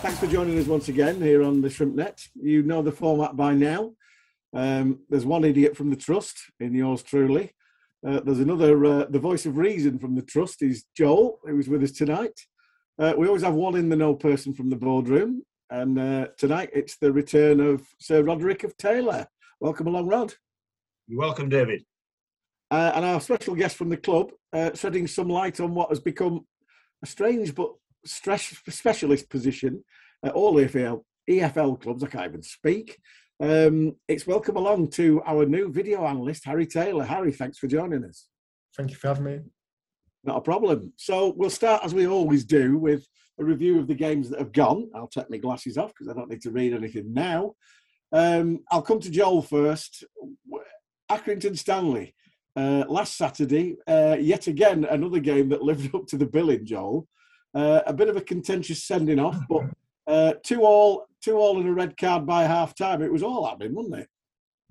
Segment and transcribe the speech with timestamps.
[0.00, 2.26] Thanks for joining us once again here on the Shrimp Net.
[2.34, 3.92] You know the format by now.
[4.54, 7.52] Um, there's one idiot from the trust in yours truly.
[8.06, 11.68] Uh, there's another, uh, the voice of reason from the trust is Joel, who is
[11.68, 12.32] with us tonight.
[12.98, 16.70] Uh, we always have one in the know person from the boardroom, and uh, tonight
[16.72, 19.26] it's the return of Sir Roderick of Taylor.
[19.60, 20.32] Welcome along, Rod.
[21.08, 21.84] You're welcome, David.
[22.70, 26.00] Uh, and our special guest from the club, uh, shedding some light on what has
[26.00, 26.46] become
[27.02, 27.72] a strange but
[28.04, 29.84] specialist position
[30.24, 32.04] at all EFL, EFL clubs.
[32.04, 32.98] I can't even speak.
[33.40, 37.04] Um, it's welcome along to our new video analyst, Harry Taylor.
[37.04, 38.28] Harry, thanks for joining us.
[38.76, 39.40] Thank you for having me.
[40.24, 40.92] Not a problem.
[40.96, 43.06] So we'll start as we always do with
[43.40, 44.90] a review of the games that have gone.
[44.94, 47.54] I'll take my glasses off because I don't need to read anything now.
[48.12, 50.04] Um, I'll come to Joel first.
[51.10, 52.14] Accrington Stanley.
[52.56, 57.06] Uh, last Saturday, uh, yet again, another game that lived up to the billing, Joel.
[57.54, 59.64] Uh, a bit of a contentious sending off, but
[60.06, 63.02] uh, two all, two all, and a red card by half time.
[63.02, 64.08] It was all happening, wasn't it?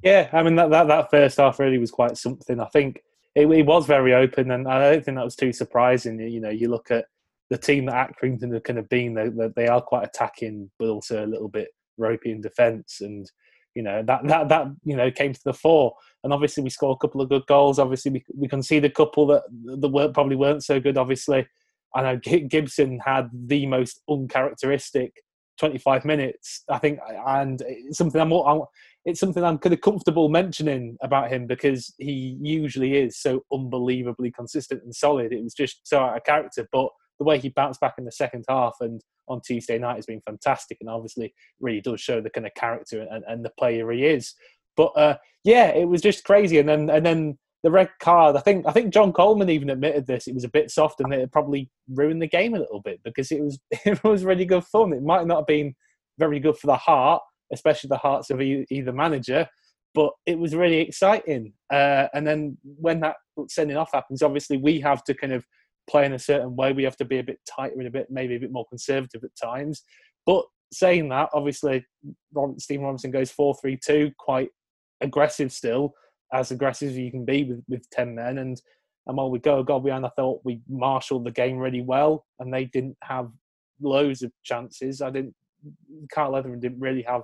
[0.04, 2.60] Yeah, I mean that, that that first half really was quite something.
[2.60, 3.02] I think
[3.36, 6.20] it, it was very open, and I don't think that was too surprising.
[6.20, 7.06] You know, you look at
[7.50, 11.26] the team that Accrington have kind of been; they, they are quite attacking, but also
[11.26, 13.30] a little bit ropey in defence, and
[13.76, 15.94] you know that that that you know came to the fore.
[16.24, 17.78] And obviously, we scored a couple of good goals.
[17.78, 19.44] Obviously, we we conceded a couple that
[19.82, 20.98] that weren't, probably weren't so good.
[20.98, 21.46] Obviously,
[21.96, 25.14] I know Gibson had the most uncharacteristic
[25.60, 28.62] 25 minutes, I think, and it's something I'm,
[29.06, 34.32] it's something I'm kind of comfortable mentioning about him because he usually is so unbelievably
[34.32, 35.34] consistent and solid.
[35.34, 36.90] It was just so out of character, but
[37.20, 40.22] the way he bounced back in the second half and on Tuesday night has been
[40.22, 44.06] fantastic, and obviously really does show the kind of character and, and the player he
[44.06, 44.34] is.
[44.78, 48.36] But uh, yeah, it was just crazy, and then and then the red card.
[48.36, 50.28] I think I think John Coleman even admitted this.
[50.28, 53.32] It was a bit soft, and it probably ruined the game a little bit because
[53.32, 54.94] it was it was really good fun.
[54.94, 55.76] It might not have been
[56.18, 57.22] very good for the heart,
[57.54, 59.48] especially the hearts of either manager,
[59.94, 61.54] but it was really exciting.
[61.72, 63.16] Uh, and then when that
[63.48, 65.46] sending off happens, obviously we have to kind of
[65.90, 66.74] play in a certain way.
[66.74, 69.24] We have to be a bit tighter and a bit maybe a bit more conservative
[69.24, 69.84] at times.
[70.26, 71.86] But saying that, obviously,
[72.58, 74.50] Stephen Robinson goes four three two, quite
[75.02, 75.94] aggressive still
[76.34, 78.38] as aggressive as you can be with, with 10 men.
[78.38, 78.62] And,
[79.08, 82.26] and while we go a goal behind, I thought we marshaled the game really well
[82.40, 83.30] and they didn't have
[83.82, 85.02] loads of chances.
[85.02, 85.34] I didn't,
[86.14, 87.22] Kyle Letheren didn't really have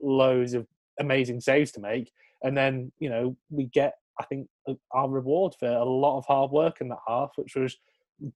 [0.00, 0.66] loads of
[1.00, 2.10] amazing saves to make.
[2.42, 4.48] And then, you know, we get, I think,
[4.92, 7.76] our reward for a lot of hard work in that half, which was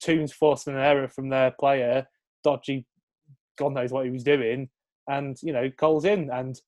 [0.01, 2.07] Toons forcing an error from their player,
[2.45, 2.87] dodgy,
[3.59, 4.69] God knows what he was doing,
[5.09, 6.31] and, you know, Cole's in.
[6.31, 6.61] And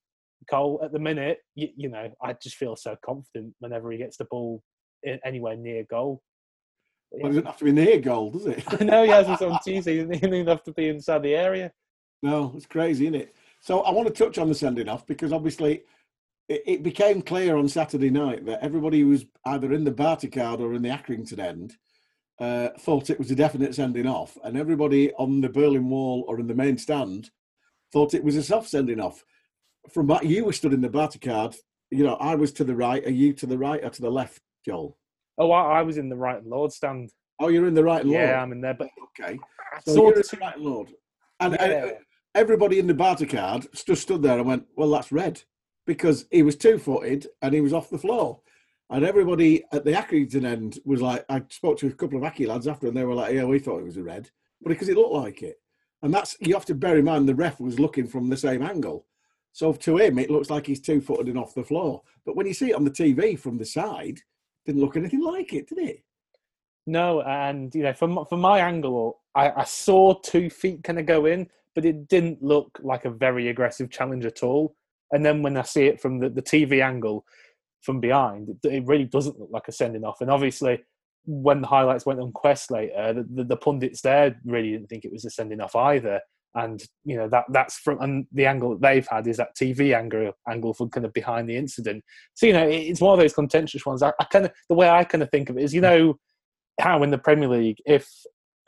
[0.50, 4.16] Cole at the minute, you, you, know, I just feel so confident whenever he gets
[4.16, 4.62] the ball
[5.03, 6.22] in, anywhere near goal.
[7.10, 8.64] Well, it doesn't have to be near goal, does it?
[8.81, 9.98] I know he has this on Tuesday.
[9.98, 11.70] He doesn't even have to be inside the area.
[12.22, 13.34] No, it's crazy, isn't it?
[13.60, 15.82] So I want to touch on the sending off because obviously
[16.48, 20.60] it, it became clear on Saturday night that everybody who was either in the Bartycard
[20.60, 21.76] or in the Accrington end
[22.41, 26.41] uh, thought it was a definite sending off, and everybody on the Berlin Wall or
[26.41, 27.31] in the main stand
[27.92, 29.22] thought it was a soft sending off
[29.91, 31.56] from what you were stood in the Bartycard,
[31.91, 33.04] you know, I was to the right.
[33.04, 34.97] Are you to the right or to the left, Joel?
[35.38, 37.10] Oh, I, I was in the right and Lord stand.
[37.41, 38.22] Oh, you're in the right and Lord.
[38.22, 38.75] Yeah, I'm in there.
[38.75, 38.88] But
[39.20, 39.38] okay,
[39.84, 40.88] so you're in the right and Lord,
[41.41, 41.91] and, yeah.
[42.34, 45.43] everybody in the Bartycard just stood there and went, "Well, that's red,"
[45.87, 48.41] because he was two-footed and he was off the floor.
[48.91, 52.44] And everybody at the Accrington end was like, I spoke to a couple of Aki
[52.47, 54.31] lads after, and they were like, "Yeah, we thought it was a red,"
[54.61, 55.56] but because it looked like it.
[56.02, 58.62] And that's you have to bear in mind the ref was looking from the same
[58.62, 59.06] angle.
[59.52, 62.02] So to him, it looks like he's two footed and off the floor.
[62.25, 64.19] But when you see it on the TV from the side,
[64.64, 66.02] didn't look anything like it, did it?
[66.87, 71.06] No, and you know, from from my angle, I, I saw two feet kind of
[71.06, 74.75] go in, but it didn't look like a very aggressive challenge at all.
[75.12, 77.25] And then when I see it from the, the TV angle
[77.82, 80.22] from behind, it, it really doesn't look like a sending off.
[80.22, 80.82] And obviously,
[81.25, 85.04] when the highlights went on Quest later, the, the, the pundits there really didn't think
[85.04, 86.20] it was a sending off either
[86.54, 89.96] and you know that that's from and the angle that they've had is that TV
[89.96, 92.04] angle angle from kind of behind the incident.
[92.34, 94.02] So you know it's one of those contentious ones.
[94.02, 96.19] I, I kind of the way I kind of think of it is you know
[96.81, 98.08] how in the Premier League, if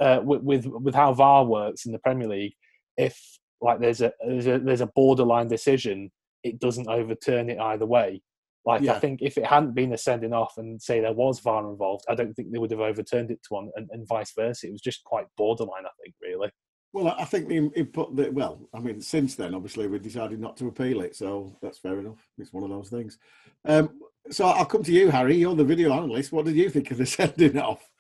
[0.00, 2.54] uh, with, with with how VAR works in the Premier League,
[2.96, 3.18] if
[3.60, 6.10] like there's a there's a there's a borderline decision,
[6.42, 8.22] it doesn't overturn it either way.
[8.66, 8.94] Like Yeah.
[8.94, 12.04] I think if it hadn't been a sending off and say there was VAR involved,
[12.08, 14.68] I don't think they would have overturned it to one, and, and vice versa.
[14.68, 16.50] It was just quite borderline, I think, really.
[16.94, 18.68] Well, I think the input put the well.
[18.72, 22.24] I mean, since then, obviously, we decided not to appeal it, so that's fair enough.
[22.38, 23.18] It's one of those things.
[23.64, 24.00] Um,
[24.30, 25.34] so I'll come to you, Harry.
[25.34, 26.30] You're the video analyst.
[26.30, 27.90] What did you think of the sending off?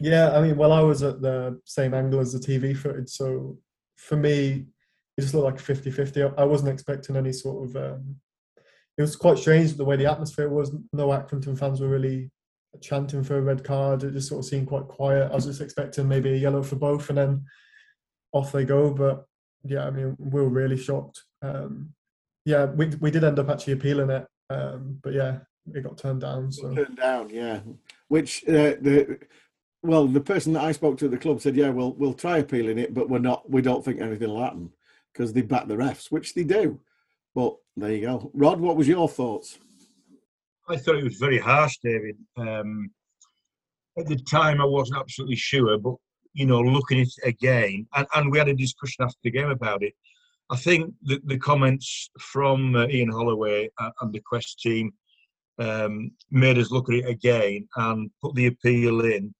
[0.00, 3.58] Yeah, I mean, well, I was at the same angle as the TV footage, so
[3.96, 4.64] for me,
[5.18, 6.22] it just looked like 50 50.
[6.38, 7.76] I wasn't expecting any sort of.
[7.76, 8.16] Um,
[8.96, 10.74] it was quite strange the way the atmosphere was.
[10.94, 12.30] No Accrington fans were really
[12.80, 14.04] chanting for a red card.
[14.04, 15.30] It just sort of seemed quite quiet.
[15.30, 17.44] I was just expecting maybe a yellow for both, and then
[18.32, 18.90] off they go.
[18.90, 19.26] But
[19.64, 21.24] yeah, I mean, we were really shocked.
[21.42, 21.92] Um,
[22.44, 25.38] yeah, we we did end up actually appealing it, um, but yeah,
[25.74, 26.50] it got turned down.
[26.50, 27.60] So Turned down, yeah.
[28.08, 29.18] Which uh, the
[29.82, 32.38] well, the person that I spoke to at the club said, "Yeah, we'll we'll try
[32.38, 33.48] appealing it, but we're not.
[33.50, 34.72] We don't think anything will happen
[35.12, 36.80] because they back the refs, which they do."
[37.34, 38.60] But there you go, Rod.
[38.60, 39.58] What was your thoughts?
[40.68, 42.16] I thought it was very harsh, David.
[42.36, 42.90] Um,
[43.98, 45.94] at the time, I wasn't absolutely sure, but
[46.34, 49.50] you know, looking at it again, and, and we had a discussion after the game
[49.50, 49.94] about it.
[50.50, 54.92] I think the, the comments from uh, Ian Holloway and, and the Quest team
[55.58, 59.34] um, made us look at it again and put the appeal in.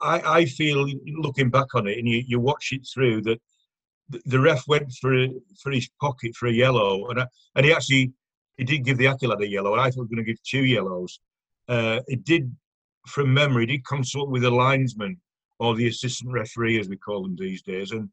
[0.00, 3.40] I, I feel, looking back on it, and you, you watch it through, that
[4.24, 5.26] the- ref went for
[5.62, 8.12] for his pocket for a yellow, and and he actually
[8.56, 10.42] he did give the Akilad a yellow, and I thought he was going to give
[10.42, 11.20] two yellows.
[11.68, 12.54] Uh, it did,
[13.06, 15.20] from memory, did consult with the linesman
[15.58, 18.08] or the assistant referee, as we call them these days, and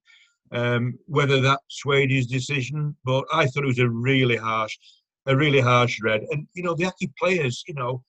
[0.52, 2.96] um, whether that swayed his decision.
[3.04, 4.78] But I thought it was a really harsh,
[5.26, 6.22] a really harsh red.
[6.32, 8.04] And you know, the Aki players, you know,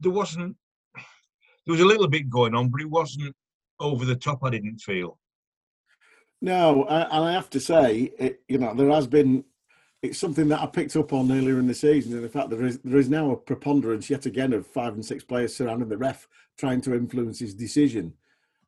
[0.00, 0.56] there wasn't,
[0.94, 3.34] there was a little bit going on, but it wasn't
[3.80, 4.40] over the top.
[4.42, 5.18] I didn't feel.
[6.42, 9.44] No, and I have to say, it, you know, there has been.
[10.02, 12.64] It's something that I picked up on earlier in the season, and in fact, there
[12.64, 15.96] is there is now a preponderance yet again of five and six players surrounding the
[15.96, 18.12] ref, trying to influence his decision.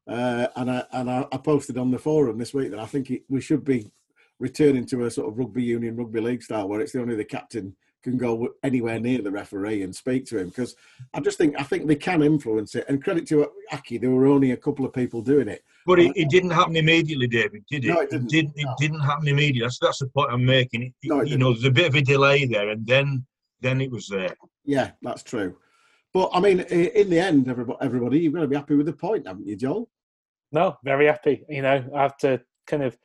[0.08, 3.10] Uh, and I and I, I posted on the forum this week that I think
[3.10, 3.90] it, we should be
[4.38, 7.24] returning to a sort of rugby union, rugby league style, where it's the only the
[7.24, 10.76] captain can go anywhere near the referee and speak to him because
[11.14, 12.86] I just think I think they can influence it.
[12.88, 15.62] And credit to Aki, there were only a couple of people doing it.
[15.84, 17.88] But it, it didn't happen immediately, David, did it?
[17.88, 18.30] No, it didn't.
[18.30, 18.74] didn't, it No.
[18.78, 19.60] didn't happen immediately.
[19.62, 20.82] That's, that's the point I'm making.
[20.82, 23.26] It, No, you know, there's a bit of a delay there, and then
[23.60, 24.36] then it was there.
[24.64, 25.56] Yeah, that's true.
[26.14, 28.92] But I mean, in the end, everybody, everybody you've got to be happy with the
[28.92, 29.90] point, haven't you, Joel?
[30.52, 31.44] No, very happy.
[31.48, 32.96] You know, to kind of.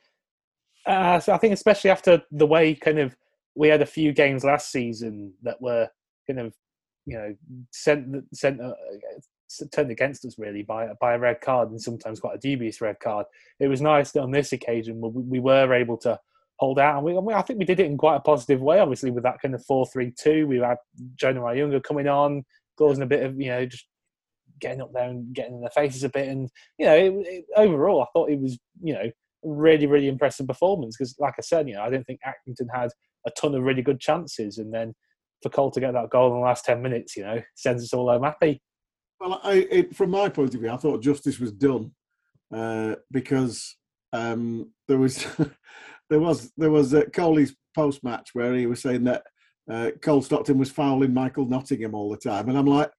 [0.86, 3.16] Uh, so I think especially after the way kind of
[3.54, 5.88] we had a few games last season that were
[6.26, 6.54] kind of,
[7.06, 7.34] you know,
[7.70, 8.72] sent sent uh,
[9.72, 12.98] turned against us really by by a red card and sometimes quite a dubious red
[13.00, 13.26] card.
[13.60, 16.18] It was nice that on this occasion we, we were able to
[16.58, 18.60] hold out, and we, and we- I think we did it in quite a positive
[18.60, 18.78] way.
[18.78, 20.78] Obviously, with that kind of four three two, we had
[21.16, 22.44] Jonah Ayunga coming on,
[22.78, 23.86] causing a bit of you know just
[24.60, 26.28] getting up there and getting in their faces a bit.
[26.28, 26.48] And
[26.78, 29.10] you know, it, it, overall, I thought it was you know
[29.42, 32.90] really really impressive performance because, like I said, you know, I don't think Accrington had
[33.26, 34.94] a ton of really good chances, and then
[35.42, 37.92] for Cole to get that goal in the last ten minutes, you know, sends us
[37.92, 38.60] all home happy.
[39.20, 41.92] Well, I, it, from my point of view, I thought justice was done
[42.52, 43.76] uh, because
[44.12, 45.26] um, there was
[46.10, 49.24] there was there was uh, Coley's post match where he was saying that
[49.70, 52.90] uh, Cole Stockton was fouling Michael Nottingham all the time, and I'm like,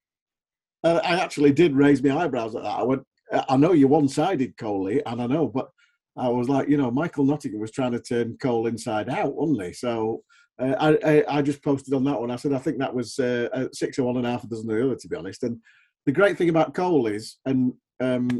[0.84, 2.78] I actually did raise my eyebrows at that.
[2.78, 3.02] I went,
[3.48, 5.68] I know you're one sided, Coley, and I know, but
[6.16, 9.62] I was like, you know, Michael Nottingham was trying to turn Cole inside out, wasn't
[9.62, 9.72] he?
[9.72, 10.22] So.
[10.58, 12.30] Uh, I, I I just posted on that one.
[12.30, 14.46] I said I think that was uh, uh, six or one and a half a
[14.46, 15.42] dozen of the other, to be honest.
[15.42, 15.60] And
[16.06, 18.30] the great thing about Cole is, and um,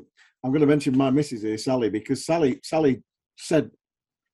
[0.43, 3.03] I'm going to mention my missus here, Sally, because Sally Sally
[3.37, 3.71] said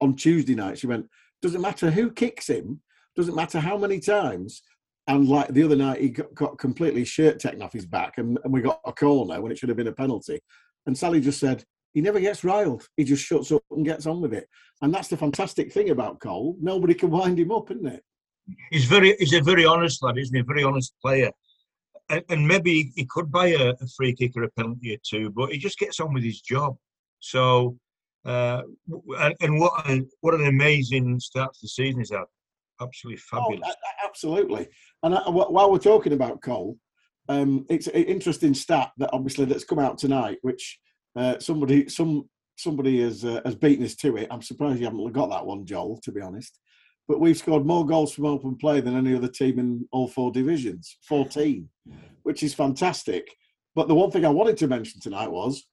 [0.01, 1.07] on Tuesday night she went,
[1.41, 2.81] doesn't matter who kicks him,
[3.17, 4.63] doesn't matter how many times.
[5.09, 8.39] And like the other night, he got, got completely shirt taken off his back, and,
[8.45, 10.41] and we got a corner when it should have been a penalty.
[10.87, 12.89] And Sally just said, he never gets riled.
[12.97, 14.49] He just shuts up and gets on with it.
[14.81, 16.57] And that's the fantastic thing about Cole.
[16.61, 18.03] Nobody can wind him up, isn't it?
[18.71, 20.41] He's very, he's a very honest lad, isn't he?
[20.41, 21.31] A very honest player.
[22.09, 25.31] And, and maybe he could buy a, a free kick or a penalty or two,
[25.31, 26.77] but he just gets on with his job.
[27.21, 27.77] So,
[28.25, 28.63] uh,
[29.21, 32.25] and, and what a, what an amazing start to the season he's had.
[32.83, 33.61] Absolutely fabulous.
[33.65, 34.69] Oh, a- a- absolutely.
[35.03, 36.77] And I, while we're talking about Cole,
[37.29, 40.79] um, it's an interesting stat that obviously that's come out tonight, which
[41.17, 44.29] uh, somebody some somebody has uh, has beaten us to it.
[44.31, 46.01] I'm surprised you haven't got that one, Joel.
[46.03, 46.59] To be honest,
[47.09, 50.31] but we've scored more goals from open play than any other team in all four
[50.33, 51.69] divisions, 14,
[52.23, 53.29] which is fantastic.
[53.75, 55.67] But the one thing I wanted to mention tonight was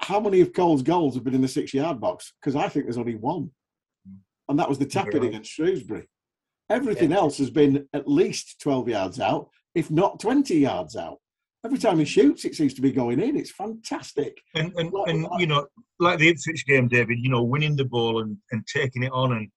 [0.00, 2.32] how many of Cole's goals have been in the six yard box?
[2.40, 3.50] Because I think there's only one.
[4.48, 6.08] And that was the tap in against Shrewsbury.
[6.68, 11.18] Everything else has been at least 12 yards out, if not 20 yards out.
[11.64, 13.36] Every time he shoots, it seems to be going in.
[13.36, 14.40] It's fantastic.
[14.54, 15.66] And and, Like- and you know,
[15.98, 17.18] like the Ipswich game, David.
[17.20, 19.48] You know, winning the ball and, and taking it on, and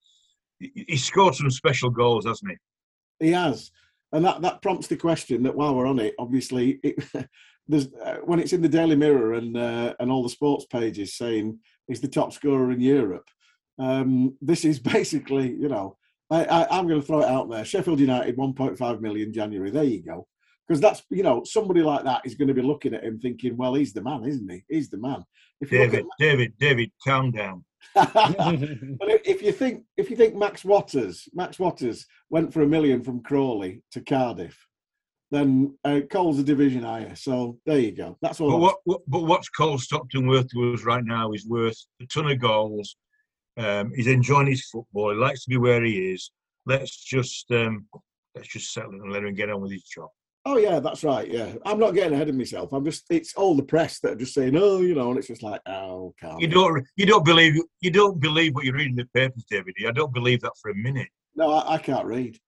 [0.60, 3.26] he- he scored some special goals, hasn't he?
[3.28, 3.70] He has,
[4.12, 6.96] and that that prompts the question that while we're on it, obviously, it,
[7.68, 11.16] there's uh, when it's in the Daily Mirror and uh, and all the sports pages
[11.16, 13.28] saying he's the top scorer in Europe.
[13.78, 15.98] Um, this is basically, you know,
[16.30, 17.66] I, I, I'm going to throw it out there.
[17.66, 19.72] Sheffield United, 1.5 million January.
[19.72, 20.28] There you go.
[20.68, 23.58] Because that's, you know, somebody like that is going to be looking at him thinking,
[23.58, 24.64] well, he's the man, isn't he?
[24.70, 25.24] He's the man.
[25.62, 27.66] If you look David, David, David, calm down.
[27.96, 32.68] But if- if you think if you think Max Watters, Max Watters went for a
[32.68, 34.58] million from Crawley to Cardiff,
[35.32, 37.16] then uh, Cole's a division higher.
[37.16, 38.18] So there you go.
[38.22, 38.52] That's all.
[38.52, 42.06] But what, what but what's Cole Stockton worth to us right now is worth a
[42.08, 42.96] ton of goals.
[43.60, 45.12] Um, he's enjoying his football.
[45.12, 46.32] He likes to be where he is.
[46.66, 47.86] Let's just um,
[48.36, 50.10] let's just settle it and let him get on with his job.
[50.46, 51.30] Oh yeah, that's right.
[51.30, 52.72] Yeah, I'm not getting ahead of myself.
[52.72, 55.28] I'm just it's all the press that are just saying, oh, you know, and it's
[55.28, 56.40] just like, oh, calm.
[56.40, 59.76] You don't you don't believe you don't believe what you're reading in the papers, David.
[59.86, 61.10] I don't believe that for a minute.
[61.36, 62.40] No, I, I can't read.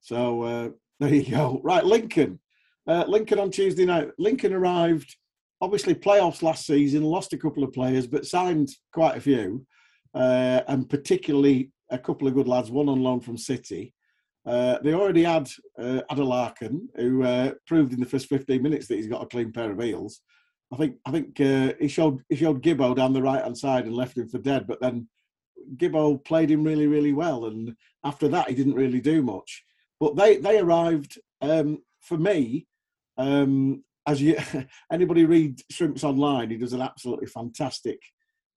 [0.00, 0.68] So uh,
[1.00, 1.60] there you go.
[1.64, 2.38] Right, Lincoln.
[2.86, 4.10] Uh, Lincoln on Tuesday night.
[4.18, 5.16] Lincoln arrived,
[5.60, 9.66] obviously, playoffs last season, lost a couple of players, but signed quite a few,
[10.14, 13.94] uh, and particularly a couple of good lads, one on loan from City.
[14.46, 15.48] Uh, they already had
[15.78, 19.52] uh, Adelakun, who uh, proved in the first 15 minutes that he's got a clean
[19.52, 20.22] pair of heels.
[20.72, 23.86] I think I think uh, he showed he showed Gibbo down the right hand side
[23.86, 25.08] and left him for dead, but then
[25.76, 27.74] Gibbo played him really really well, and
[28.04, 29.64] after that he didn't really do much.
[29.98, 32.66] But they they arrived um, for me.
[33.18, 34.36] Um, as you
[34.92, 38.00] anybody read Shrimps online, he does an absolutely fantastic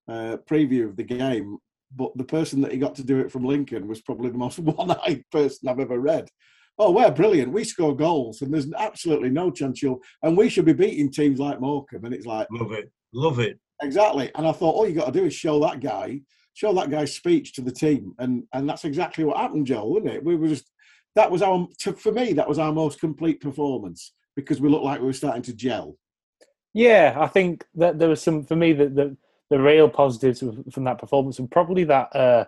[0.07, 1.57] uh, preview of the game.
[1.95, 4.59] But the person that he got to do it from Lincoln was probably the most
[4.59, 6.27] one-eyed person I've ever read.
[6.79, 7.53] Oh, we're brilliant.
[7.53, 10.01] We score goals, and there's absolutely no chance you'll.
[10.23, 12.05] And we should be beating teams like Morecambe.
[12.05, 13.59] And it's like, Love it, love it.
[13.83, 14.31] Exactly.
[14.35, 16.21] And I thought all you got to do is show that guy,
[16.53, 20.13] show that guy's speech to the team, and and that's exactly what happened, Joel, wasn't
[20.13, 20.23] it?
[20.23, 20.69] We were just
[21.15, 24.85] that was our to, for me that was our most complete performance because we looked
[24.85, 25.97] like we were starting to gel.
[26.73, 29.15] Yeah, I think that there was some for me that the
[29.49, 32.45] the real positives from that performance and probably that uh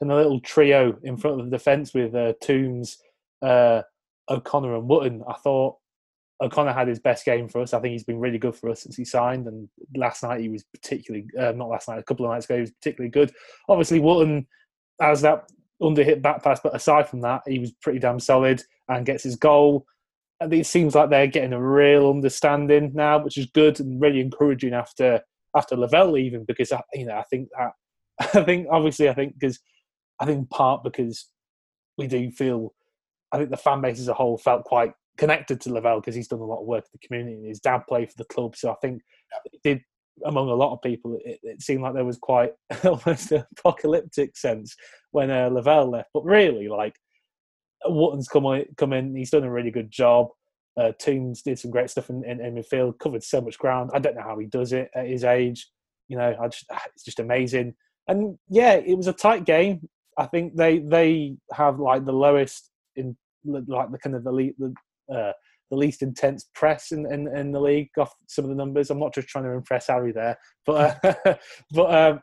[0.00, 2.98] and the little trio in front of the defence with uh, Toombs,
[3.42, 3.82] uh,
[4.28, 5.22] O'Connor and Wootton.
[5.28, 5.76] I thought
[6.40, 7.74] O'Connor had his best game for us.
[7.74, 9.46] I think he's been really good for us since he signed.
[9.46, 12.56] And last night he was particularly uh, not last night, a couple of nights ago
[12.56, 13.32] he was particularly good.
[13.68, 14.46] Obviously Wootton
[15.00, 15.48] has that
[15.80, 19.24] under hit back pass, but aside from that, he was pretty damn solid and gets
[19.24, 19.84] his goal.
[20.40, 24.20] And it seems like they're getting a real understanding now, which is good and really
[24.20, 25.20] encouraging after
[25.56, 27.72] after Lavelle leaving because I, you know I think that
[28.34, 29.58] I think obviously I think because
[30.20, 31.28] I think part because
[31.96, 32.74] we do feel
[33.32, 36.28] I think the fan base as a whole felt quite connected to Lavelle because he's
[36.28, 38.56] done a lot of work in the community and his dad played for the club,
[38.56, 39.02] so I think
[39.52, 39.80] it did
[40.24, 42.50] among a lot of people it, it seemed like there was quite
[42.84, 44.74] almost an apocalyptic sense
[45.12, 46.94] when uh, Lavelle left, but really like
[47.86, 49.14] Wootton's come on, come in.
[49.14, 50.28] He's done a really good job.
[50.78, 53.90] Uh, Toombs did some great stuff in, in, in midfield, covered so much ground.
[53.92, 55.68] I don't know how he does it at his age.
[56.08, 57.74] You know, I just it's just amazing.
[58.06, 59.88] And yeah, it was a tight game.
[60.16, 65.14] I think they they have like the lowest in like the kind of the the,
[65.14, 65.32] uh,
[65.70, 68.90] the least intense press in, in, in the league off some of the numbers.
[68.90, 71.34] I'm not just trying to impress Harry there, but uh,
[71.72, 72.20] but um,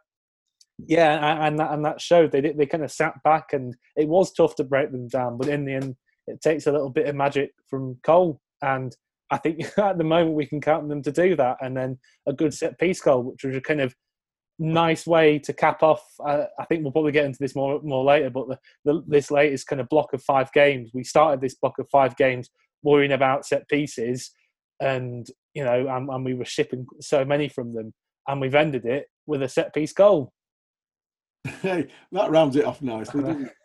[0.79, 4.33] yeah, and that and that showed they they kind of sat back and it was
[4.33, 5.95] tough to break them down, but in the end,
[6.27, 8.95] it takes a little bit of magic from Cole, and
[9.31, 11.97] I think at the moment we can count on them to do that, and then
[12.27, 13.95] a good set piece goal, which was a kind of
[14.57, 16.03] nice way to cap off.
[16.25, 19.31] Uh, I think we'll probably get into this more more later, but the, the, this
[19.31, 22.49] latest kind of block of five games, we started this block of five games
[22.83, 24.31] worrying about set pieces,
[24.79, 27.93] and you know, and, and we were shipping so many from them,
[28.27, 30.31] and we've ended it with a set piece goal.
[31.61, 33.53] Hey, that rounds it off nicely, doesn't it?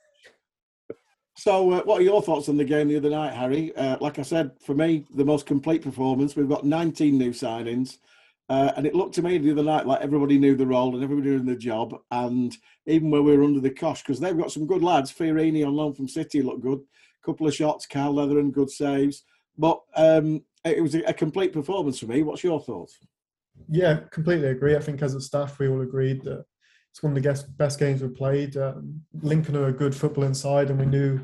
[1.40, 3.74] So, uh, what are your thoughts on the game the other night, Harry?
[3.74, 6.36] Uh, like I said, for me, the most complete performance.
[6.36, 7.96] We've got 19 new signings,
[8.50, 11.02] uh, and it looked to me the other night like everybody knew the role and
[11.02, 11.96] everybody knew the job.
[12.10, 12.54] And
[12.84, 15.10] even when we were under the cosh, because they've got some good lads.
[15.10, 16.80] Fiorini on loan from City looked good.
[16.80, 19.22] A Couple of shots, Kyle Letheren good saves.
[19.56, 22.22] But um, it was a, a complete performance for me.
[22.22, 22.98] What's your thoughts?
[23.66, 24.76] Yeah, completely agree.
[24.76, 26.44] I think as a staff, we all agreed that
[26.90, 28.56] it's one of the best, games we've played.
[28.56, 31.20] Um, Lincoln are a good football inside, and we knew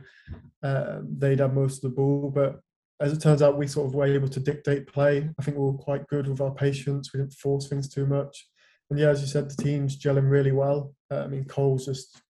[0.63, 2.31] uh, they'd have most of the ball.
[2.31, 2.61] But
[3.01, 5.29] as it turns out, we sort of were able to dictate play.
[5.39, 7.13] I think we were quite good with our patience.
[7.13, 8.49] We didn't force things too much.
[8.91, 10.95] And yeah, as you said, the team's gelling really well.
[11.11, 12.23] Uh, I mean, Cole's just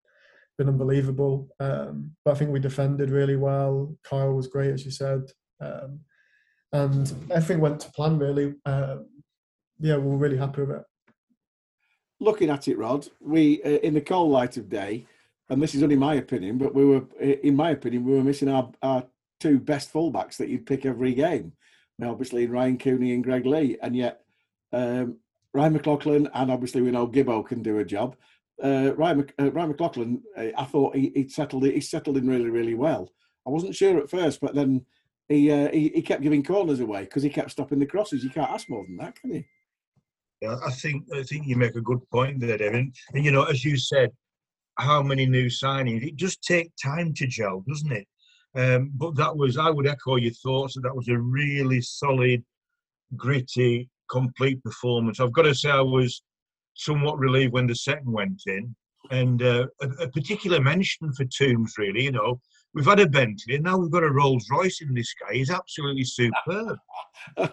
[0.56, 1.48] been unbelievable.
[1.60, 3.94] Um, but I think we defended really well.
[4.02, 5.20] Kyle was great, as you said.
[5.60, 6.00] Um,
[6.72, 8.54] and everything went to plan, really.
[8.64, 9.08] Um,
[9.78, 10.82] yeah, we were really happy with it.
[12.18, 15.04] Looking at it, Rod, we, uh, in the cold light of day,
[15.50, 18.48] and this is only my opinion, but we were, in my opinion, we were missing
[18.48, 19.04] our, our
[19.38, 21.52] two best fullbacks that you'd pick every game.
[21.98, 24.22] Now, obviously, Ryan Cooney and Greg Leigh, and yet
[24.72, 25.16] um,
[25.52, 28.16] Ryan McLaughlin, and obviously we know Gibbo can do a job.
[28.62, 32.50] Uh, Ryan, uh, Ryan McLaughlin, uh, I thought he, he settled he settled in really
[32.50, 33.10] really well.
[33.46, 34.84] I wasn't sure at first, but then
[35.28, 38.24] he uh, he, he kept giving corners away because he kept stopping the crosses.
[38.24, 39.44] You can't ask more than that, can you?
[40.40, 42.92] Yeah, I think I think you make a good point there, Devin.
[43.14, 44.10] And you know, as you said,
[44.78, 46.06] how many new signings?
[46.06, 48.06] It does take time to gel, doesn't it?
[48.54, 52.42] Um, but that was, I would echo your thoughts that that was a really solid,
[53.14, 55.20] gritty, complete performance.
[55.20, 56.22] I've got to say, I was
[56.74, 58.74] somewhat relieved when the second went in.
[59.10, 62.40] And uh, a, a, particular mention for Toombs, really, you know,
[62.76, 65.34] we've had a Bentley and now we've got a Rolls Royce in this guy.
[65.34, 66.78] He's absolutely superb.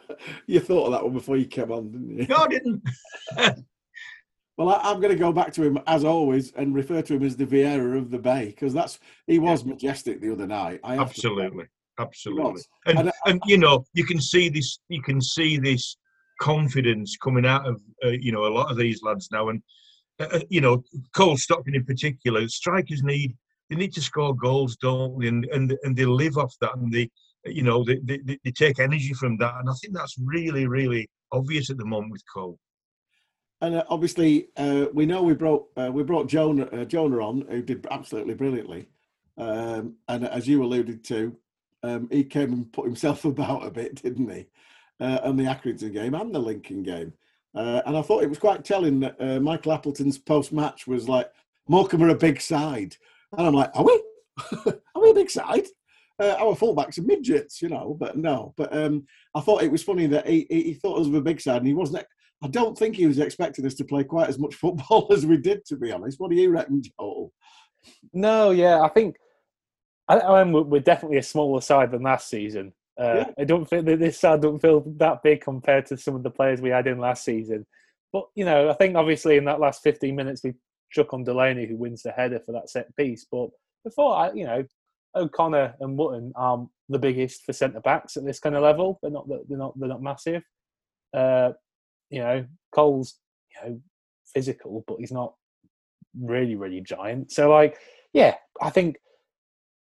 [0.48, 2.27] you thought of that one before you came on, didn't you?
[2.27, 2.84] No, I didn't.
[4.56, 7.24] Well, I, am going to go back to him as always and refer to him
[7.24, 10.80] as the Vieira of the Bay because that's he was majestic the other night.
[10.84, 11.65] absolutely,
[12.00, 15.98] absolutely, and, and, and you know you can see this, you can see this
[16.39, 19.60] confidence coming out of uh, you know a lot of these lads now, and
[20.20, 20.84] uh, uh you know
[21.15, 22.48] Cole Stockton in particular.
[22.48, 23.36] Strikers need
[23.70, 25.27] they need to score goals, don't they?
[25.27, 27.10] And and, and they live off that, and they
[27.46, 31.10] you know they, they, they take energy from that, and I think that's really really
[31.32, 32.58] obvious at the moment with Cole.
[33.62, 37.46] And uh, obviously uh, we know we brought uh, we brought Jonah uh, Jonah on
[37.50, 38.88] who did absolutely brilliantly,
[39.38, 41.36] um, and as you alluded to,
[41.84, 44.48] um, he came and put himself about a bit, didn't he?
[45.00, 47.12] Uh, on the Accrington game and the Lincoln game,
[47.55, 51.32] uh, and I thought it was quite telling that Michael Appleton's post match was like
[51.67, 52.95] Morecambe are a big side,
[53.38, 54.04] and I'm like, are we?
[54.96, 55.65] are we a big side?
[56.19, 58.54] our fullbacks are midgets, you know, but no.
[58.56, 61.41] But um, I thought it was funny that he, he thought us of a big
[61.41, 62.06] side, and he wasn't
[62.43, 65.38] I don't think he was expecting us to play quite as much football as we
[65.38, 66.19] did, to be honest.
[66.19, 67.34] What do you reckon, Joel?
[68.13, 69.15] No, yeah, I think
[70.08, 72.74] I, I mean, we're definitely a smaller side than last season.
[73.00, 73.26] Uh, yeah.
[73.39, 76.30] I don't feel that this side don't feel that big compared to some of the
[76.30, 77.65] players we had in last season.
[78.12, 80.54] But you know, I think obviously in that last 15 minutes we
[80.93, 83.25] chuck on Delaney who wins the header for that set piece.
[83.29, 83.49] But
[83.84, 84.63] before, I, you know,
[85.15, 88.99] O'Connor and Wootton are the biggest for centre backs at this kind of level.
[89.01, 90.43] They're not they're not they're not massive.
[91.13, 91.51] Uh,
[92.10, 93.19] you know, Cole's
[93.56, 93.82] you know
[94.34, 95.34] physical, but he's not
[96.19, 97.32] really really giant.
[97.32, 97.77] So like,
[98.13, 98.97] yeah, I think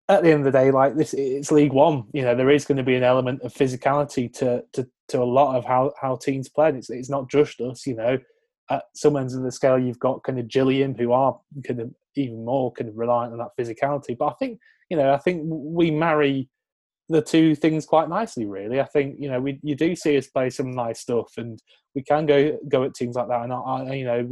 [0.08, 2.06] at the end of the day, like this, it's League One.
[2.14, 5.24] You know, there is going to be an element of physicality to to to a
[5.24, 6.70] lot of how how teams play.
[6.70, 7.88] It's it's not just us.
[7.88, 8.18] You know,
[8.70, 11.94] at some ends of the scale, you've got kind of Gillingham who are kind of
[12.16, 14.18] even more kind of reliant on that physicality.
[14.18, 16.50] But I think you know, I think we marry
[17.10, 18.46] the two things quite nicely.
[18.46, 21.62] Really, I think you know we you do see us play some nice stuff, and
[21.94, 23.44] we can go go at teams like that.
[23.44, 24.30] And I, you know,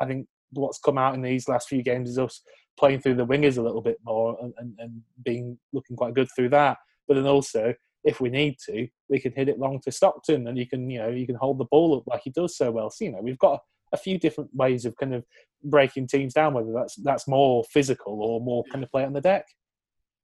[0.00, 2.40] I think what's come out in these last few games is us
[2.78, 6.28] playing through the wingers a little bit more and, and, and being looking quite good
[6.36, 6.76] through that.
[7.08, 7.72] But then also,
[8.04, 10.98] if we need to, we can hit it long to Stockton, and you can you
[10.98, 12.90] know you can hold the ball up like he does so well.
[12.90, 13.60] So you know we've got
[13.92, 15.24] a few different ways of kind of
[15.64, 19.20] breaking teams down, whether that's that's more physical or more kind of play on the
[19.20, 19.46] deck.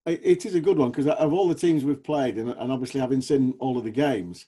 [0.05, 3.21] It is a good one because of all the teams we've played, and, obviously having
[3.21, 4.47] seen all of the games,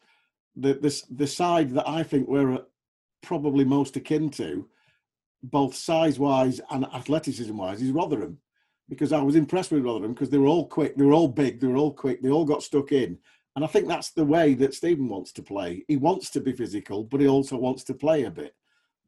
[0.57, 2.63] the, the the side that I think we're uh,
[3.23, 4.69] probably most akin to,
[5.43, 8.39] both size wise and athleticism wise, is Rotherham.
[8.87, 11.59] Because I was impressed with Rotherham because they were all quick, they were all big,
[11.59, 13.19] they were all quick, they all got stuck in.
[13.57, 15.85] And I think that's the way that Stephen wants to play.
[15.89, 18.55] He wants to be physical, but he also wants to play a bit.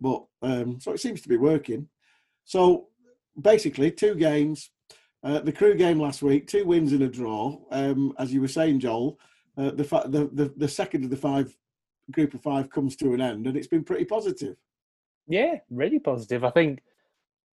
[0.00, 1.88] But um, so it seems to be working.
[2.44, 2.88] So
[3.40, 4.70] basically, two games.
[5.24, 7.58] Uh, the crew game last week, two wins and a draw.
[7.72, 9.18] Um, as you were saying, Joel,
[9.58, 11.56] uh, the, the, the the second of the five
[12.12, 14.56] group of five comes to an end, and it's been pretty positive.
[15.26, 16.44] Yeah, really positive.
[16.44, 16.82] I think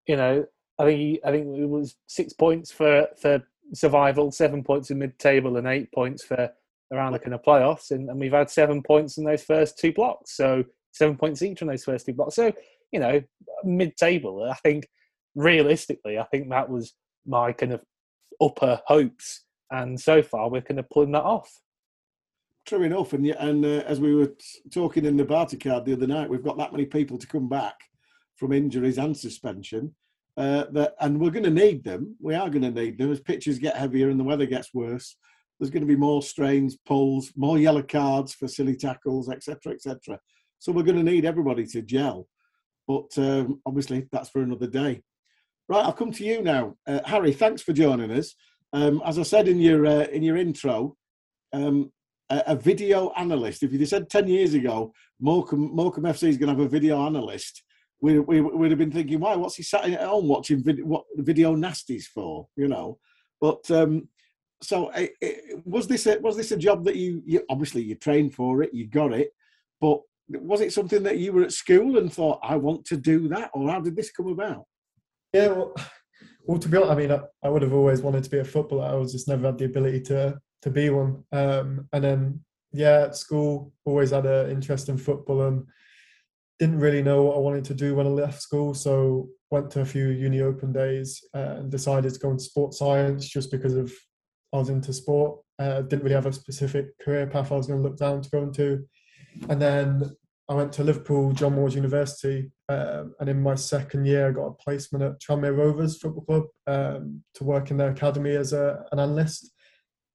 [0.08, 0.45] you know,
[0.77, 3.41] I think I think it was six points for for
[3.73, 6.51] survival, seven points in mid-table, and eight points for
[6.91, 9.91] around the kind of playoffs, and, and we've had seven points in those first two
[9.91, 12.36] blocks, so seven points each on those first two blocks.
[12.36, 12.53] So
[12.93, 13.21] you know,
[13.65, 14.47] mid-table.
[14.49, 14.88] I think
[15.36, 16.93] realistically, I think that was
[17.25, 17.82] my kind of
[18.41, 21.51] upper hopes, and so far we're kind of pulling that off.
[22.65, 24.32] True enough, and and uh, as we were
[24.71, 27.49] talking in the Barty card the other night, we've got that many people to come
[27.49, 27.75] back
[28.38, 29.93] from injuries and suspension.
[30.36, 32.15] Uh, that and we're going to need them.
[32.19, 35.15] We are going to need them as pitches get heavier and the weather gets worse.
[35.60, 40.19] there's going to be more strains, pulls, more yellow cards for silly tackles, etc., etc.
[40.63, 42.26] So we're going to need everybody to gel.
[42.88, 45.02] But um, obviously, that's for another day.
[45.67, 47.34] Right, I'll come to you now, uh, Harry.
[47.34, 48.34] Thanks for joining us.
[48.71, 50.95] Um, as I said in your uh, in your intro,
[51.52, 51.91] um,
[52.30, 53.63] a, a, video analyst.
[53.63, 57.62] If you'd said ten years ago, Morecambe, FC is going to have a video analyst,
[57.99, 59.36] we, we would have been thinking, why?
[59.36, 62.47] What's he sat at home watching vid- what video nasties for?
[62.56, 62.99] You know.
[63.41, 64.08] But um,
[64.62, 67.95] so, it, it, was this a, was this a job that you, you obviously you
[67.95, 69.32] trained for it, you got it,
[69.82, 73.27] but was it something that you were at school and thought I want to do
[73.29, 74.65] that, or how did this come about?
[75.33, 75.75] Yeah, well,
[76.45, 78.45] well to be honest, I mean, I, I, would have always wanted to be a
[78.45, 78.86] footballer.
[78.86, 81.23] I was just never had the ability to to be one.
[81.31, 82.39] Um, and then,
[82.71, 85.65] yeah, at school, always had an interest in football and
[86.57, 88.73] didn't really know what I wanted to do when I left school.
[88.73, 92.79] So went to a few uni open days uh, and decided to go into sports
[92.79, 93.91] science just because of
[94.53, 95.39] I was into sport.
[95.59, 98.29] Uh, didn't really have a specific career path I was going to look down to
[98.29, 98.88] go into.
[99.49, 100.15] And then
[100.49, 104.47] I went to Liverpool John Moores University, um, and in my second year, I got
[104.47, 108.85] a placement at Tranmere Rovers Football Club um, to work in their academy as a,
[108.91, 109.51] an analyst.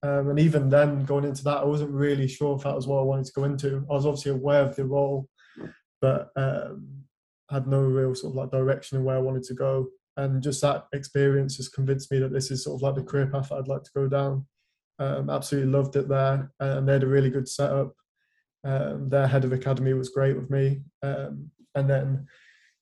[0.02, 3.00] Um, and even then, going into that, I wasn't really sure if that was what
[3.00, 3.84] I wanted to go into.
[3.90, 5.28] I was obviously aware of the role,
[6.00, 7.04] but um,
[7.50, 9.88] had no real sort of like direction in where I wanted to go.
[10.16, 13.28] And just that experience has convinced me that this is sort of like the career
[13.28, 14.46] path I'd like to go down.
[14.98, 17.94] Um, absolutely loved it there, and they had a really good setup.
[18.64, 22.26] Um, their head of academy was great with me, um, and then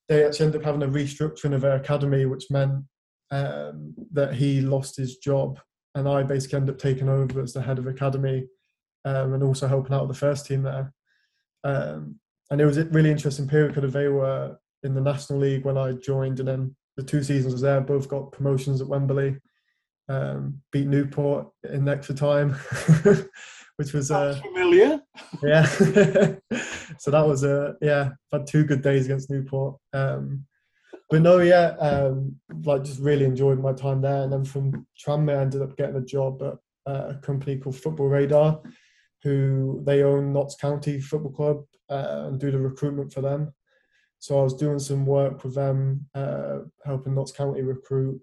[0.09, 2.83] they actually ended up having a restructuring of their academy, which meant
[3.31, 5.59] um, that he lost his job,
[5.95, 8.47] and I basically ended up taking over as the head of academy,
[9.05, 10.93] um, and also helping out with the first team there.
[11.63, 15.65] Um, and it was a really interesting period because they were in the National League
[15.65, 19.37] when I joined, and then the two seasons was there, both got promotions at Wembley.
[20.09, 22.51] Um, beat Newport in extra time,
[23.75, 25.01] which was uh, familiar.
[25.43, 25.65] Yeah,
[26.97, 28.11] so that was a yeah.
[28.31, 29.77] I've had two good days against Newport.
[29.93, 30.45] Um,
[31.09, 34.23] but no, yeah, um, like just really enjoyed my time there.
[34.23, 38.07] And then from Tranmere, I ended up getting a job at a company called Football
[38.07, 38.61] Radar,
[39.23, 43.53] who they own Notts County Football Club uh, and do the recruitment for them.
[44.19, 48.19] So I was doing some work with them, uh, helping Notts County recruit,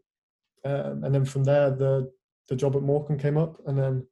[0.65, 2.11] um, and then from there the
[2.49, 4.07] the job at Morecambe came up, and then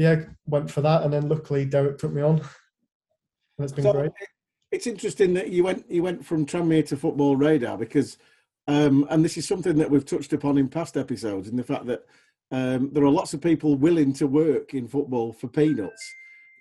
[0.00, 3.92] yeah, went for that, and then luckily Derek put me on, and it's been so
[3.92, 4.10] great.
[4.72, 8.16] It's interesting that you went you went from Tranmere to Football Radar because,
[8.66, 11.84] um, and this is something that we've touched upon in past episodes, in the fact
[11.84, 12.06] that
[12.50, 16.14] um, there are lots of people willing to work in football for peanuts.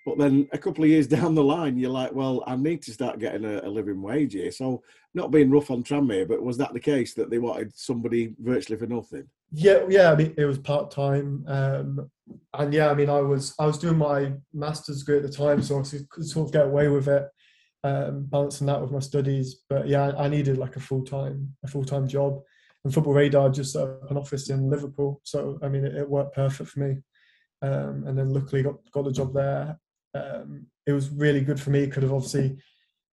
[0.05, 2.93] But then a couple of years down the line, you're like, well, I need to
[2.93, 4.51] start getting a, a living wage here.
[4.51, 4.83] So,
[5.13, 8.77] not being rough on Tranmere, but was that the case that they wanted somebody virtually
[8.77, 9.27] for nothing?
[9.51, 10.11] Yeah, yeah.
[10.11, 12.09] I mean, it was part time, um,
[12.53, 15.61] and yeah, I mean, I was I was doing my master's degree at the time,
[15.63, 17.27] so I could sort of get away with it,
[17.83, 19.63] um, balancing that with my studies.
[19.67, 22.39] But yeah, I needed like a full time a full time job,
[22.83, 26.09] and Football Radar just set up an office in Liverpool, so I mean, it, it
[26.09, 26.97] worked perfect for me.
[27.61, 29.79] Um, and then luckily got got the job there.
[30.13, 31.87] Um, it was really good for me.
[31.87, 32.57] Could have obviously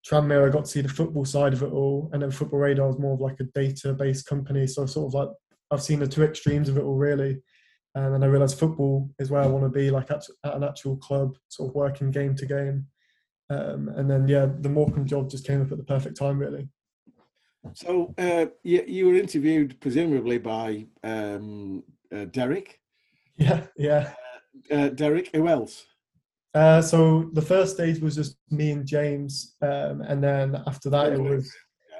[0.08, 2.86] Tranmere, I got to see the football side of it all, and then Football Radar
[2.86, 4.66] was more of like a database company.
[4.66, 5.28] So sort of like
[5.70, 7.42] I've seen the two extremes of it all really.
[7.96, 10.62] Um, and I realised football is where I want to be, like at, at, an
[10.62, 12.86] actual club, sort of working game to game.
[13.48, 16.68] Um, and then yeah, the Morecambe job just came up at the perfect time, really.
[17.72, 21.82] So uh, you, you, were interviewed presumably by um,
[22.14, 22.80] uh, Derek.
[23.38, 24.14] Yeah, yeah.
[24.70, 25.84] Uh, uh Derek, who else?
[26.56, 31.12] Uh, so the first stage was just me and James, um, and then after that
[31.12, 31.54] it was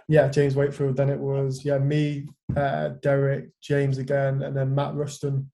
[0.09, 0.97] yeah James Wakefield.
[0.97, 5.51] Then it was yeah me, uh, Derek, James again, and then Matt Rushton.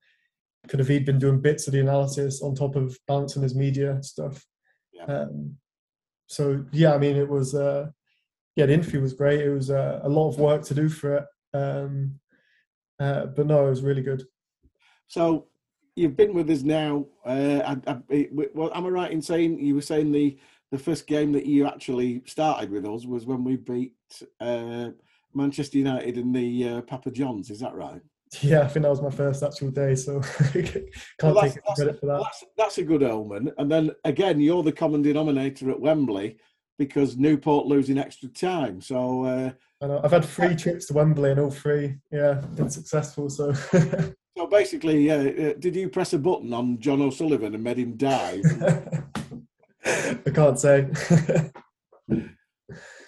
[0.69, 4.01] Could have he'd been doing bits of the analysis on top of balancing his media
[4.05, 4.47] stuff.
[4.93, 5.07] Yeah.
[5.07, 5.57] Um,
[6.29, 7.88] so yeah, I mean it was uh,
[8.55, 9.41] yeah the interview was great.
[9.41, 12.21] It was uh, a lot of work to do for it, um,
[13.01, 14.23] uh, but no, it was really good.
[15.09, 15.49] So
[15.96, 17.07] you've been with us now.
[17.24, 20.38] Uh, I, I, well, am I right in saying you were saying the
[20.70, 23.92] the first game that you actually started with us was when we beat
[24.40, 24.88] uh,
[25.35, 27.50] Manchester United in the uh, Papa John's?
[27.50, 28.00] Is that right?
[28.40, 30.20] Yeah, I think that was my first actual day, so
[30.52, 30.87] can't
[31.22, 32.20] well, take credit for that.
[32.22, 33.52] That's, that's a good omen.
[33.59, 36.38] And then again, you're the common denominator at Wembley
[36.78, 38.81] because Newport losing extra time.
[38.81, 39.50] So uh,
[39.83, 40.00] I know.
[40.02, 43.28] I've had three trips to Wembley and all three, yeah, been successful.
[43.28, 43.52] So
[44.37, 47.97] So basically, yeah, uh, did you press a button on John O'Sullivan and made him
[47.97, 48.40] die?
[49.85, 50.88] I can't say.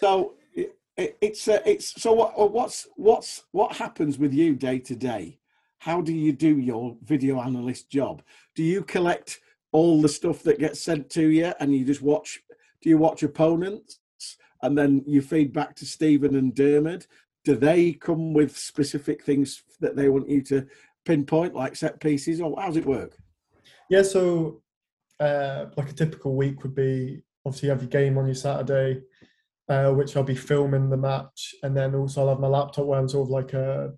[0.01, 4.95] so it, it's uh, it's so what what's what's what happens with you day to
[4.95, 5.39] day?
[5.85, 8.23] how do you do your video analyst job?
[8.55, 12.41] Do you collect all the stuff that gets sent to you and you just watch?
[12.81, 13.99] Do you watch opponents
[14.63, 17.07] and then you feed back to Stephen and Dermot?
[17.45, 20.67] Do they come with specific things that they want you to
[21.05, 23.17] pinpoint, like set pieces, or how's it work?
[23.90, 24.62] Yeah, so
[25.21, 29.03] uh, like a typical week would be obviously you have your game on your Saturday,
[29.69, 32.99] uh, which I'll be filming the match, and then also I'll have my laptop where
[32.99, 33.93] I'm sort of like a,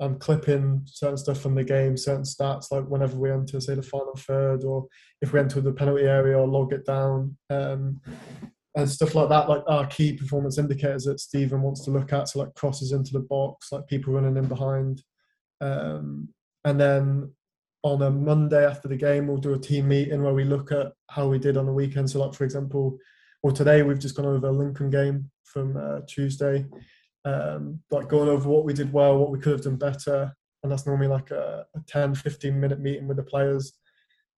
[0.00, 3.82] I'm clipping certain stuff from the game, certain stats, like whenever we enter, say, the
[3.82, 4.86] final third, or
[5.20, 7.36] if we enter the penalty area, I'll log it down.
[7.50, 8.00] Um,
[8.76, 12.28] and stuff like that, like our key performance indicators that Stephen wants to look at,
[12.28, 15.02] so like crosses into the box, like people running in behind.
[15.60, 16.28] Um,
[16.64, 17.32] and then
[17.82, 20.92] on a Monday after the game, we'll do a team meeting where we look at
[21.08, 22.10] how we did on the weekend.
[22.10, 22.98] So, like for example,
[23.42, 26.66] well today we've just gone over the Lincoln game from uh, Tuesday,
[27.24, 30.70] um, like going over what we did well, what we could have done better, and
[30.70, 33.72] that's normally like a, a 10, 15 minute meeting with the players.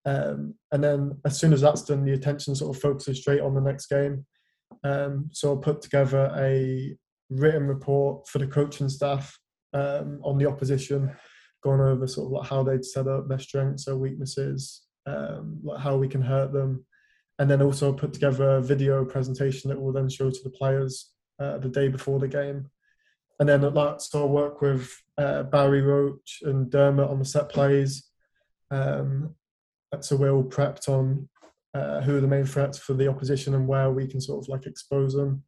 [0.04, 3.54] Um, and then as soon as that's done, the attention sort of focuses straight on
[3.54, 4.24] the next game.
[4.85, 6.96] Um, so I'll put together a
[7.30, 9.38] written report for the coaching staff
[9.72, 11.14] um, on the opposition,
[11.62, 15.81] going over sort of like how they'd set up their strengths or weaknesses, um, like
[15.81, 16.85] how we can hurt them,
[17.38, 21.11] and then also put together a video presentation that we'll then show to the players
[21.40, 22.70] uh, the day before the game.
[23.40, 27.25] And then at that, so I'll work with uh, Barry Roche and Dermot on the
[27.25, 28.09] set plays.
[28.70, 29.35] Um,
[30.01, 31.29] so we're all prepped on
[31.75, 34.48] uh, who are the main threats for the opposition and where we can sort of
[34.48, 35.42] like expose them.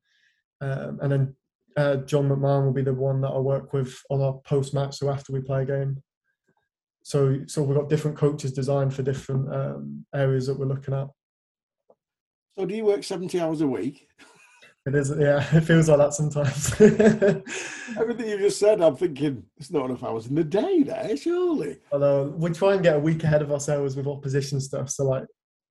[0.61, 1.37] Um, and then
[1.77, 4.99] uh, John McMahon will be the one that I work with on our post match,
[4.99, 6.03] so after we play a game.
[7.03, 11.09] So, so we've got different coaches designed for different um, areas that we're looking at.
[12.57, 14.09] So, do you work seventy hours a week?
[14.87, 15.45] It is, yeah.
[15.57, 16.73] It feels like that sometimes.
[17.99, 21.79] Everything you just said, I'm thinking it's not enough hours in the day, there, surely.
[21.91, 24.91] Although we try and get a week ahead of ourselves with opposition stuff.
[24.91, 25.25] So, like,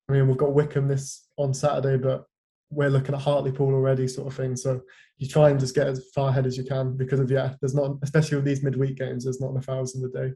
[0.08, 2.26] I mean, we've got Wycombe this on Saturday, but
[2.74, 4.56] we're looking at Hartlepool already, sort of thing.
[4.56, 4.80] So
[5.18, 7.74] you try and just get as far ahead as you can because of yeah, there's
[7.74, 10.32] not, especially with these midweek games, there's not enough hours in the day.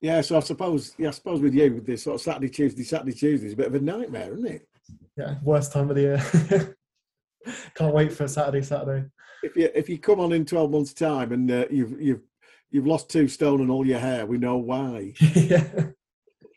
[0.00, 2.82] Yeah, so I suppose, yeah, I suppose with you, with this sort of Saturday, Tuesday,
[2.82, 4.68] Saturday, Tuesday is a bit of a nightmare, isn't it?
[5.16, 6.76] Yeah, worst time of the year.
[7.74, 9.06] Can't wait for Saturday, Saturday.
[9.42, 12.22] If you if you come on in twelve months' time and uh, you've you've
[12.70, 15.14] you've lost two stone and all your hair, we know why.
[15.20, 15.86] yeah.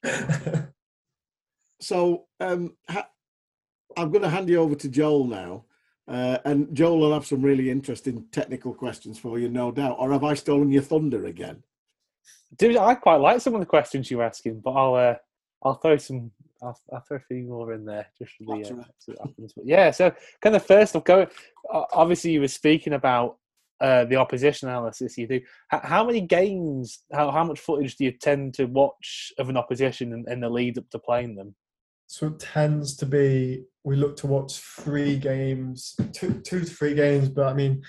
[1.81, 3.09] so um, ha-
[3.97, 5.65] I'm going to hand you over to Joel now.
[6.07, 9.97] Uh, and Joel will have some really interesting technical questions for you, no doubt.
[9.99, 11.61] Or have I stolen your thunder again?
[12.57, 15.15] Dude, I quite like some of the questions you're asking, but I'll uh,
[15.61, 16.31] I'll throw some
[16.63, 19.53] I'll, I'll, throw a few more in there just for the uh, see what happens.
[19.55, 21.27] But yeah, so kind of first of going,
[21.71, 23.37] obviously you were speaking about
[23.79, 25.35] uh, the opposition analysis you do.
[25.73, 29.57] H- how many games, how, how much footage do you tend to watch of an
[29.57, 31.55] opposition in, in the lead up to playing them?
[32.09, 36.95] So it tends to be we look to watch three games, two two to three
[36.95, 37.83] games, but I mean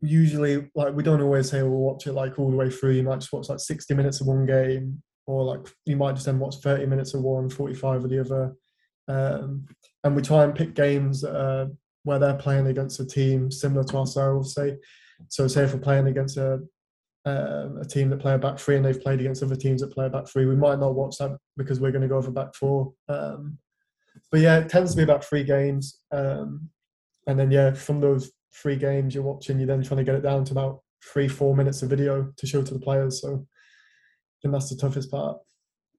[0.00, 2.92] usually like we don't always say we'll watch it like all the way through.
[2.92, 6.24] You might just watch like 60 minutes of one game, or like you might just
[6.24, 8.54] then watch 30 minutes of one, 45 of the other.
[9.06, 9.66] Um,
[10.02, 11.66] and we try and pick games uh,
[12.04, 14.54] where they're playing against a team similar to ourselves.
[14.54, 14.78] Say,
[15.28, 16.60] so say if we're playing against a
[17.24, 19.92] um, a team that play a back three and they've played against other teams that
[19.92, 22.30] play a back three, we might not watch that because we're going to go for
[22.30, 22.92] back four.
[23.08, 23.58] Um,
[24.30, 26.68] but yeah, it tends to be about three games, um,
[27.26, 30.22] and then yeah, from those three games you're watching, you're then trying to get it
[30.22, 33.20] down to about three, four minutes of video to show to the players.
[33.20, 33.46] So
[34.42, 35.38] think that's the toughest part.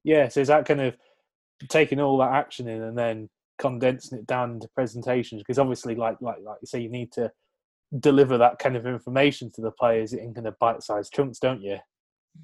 [0.04, 0.96] Yeah, so is that kind of
[1.68, 5.42] taking all that action in and then condensing it down into presentations?
[5.42, 7.30] Because obviously, like like like you say, you need to
[8.00, 11.78] deliver that kind of information to the players in kind of bite-sized chunks, don't you?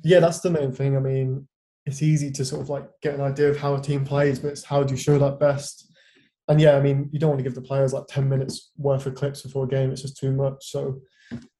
[0.04, 0.96] Yeah, that's the main thing.
[0.96, 1.48] I mean,
[1.86, 4.48] it's easy to sort of like get an idea of how a team plays, but
[4.48, 5.92] it's how do you show that best?
[6.48, 9.06] And yeah, I mean, you don't want to give the players like ten minutes worth
[9.06, 10.70] of clips before a game; it's just too much.
[10.70, 11.00] So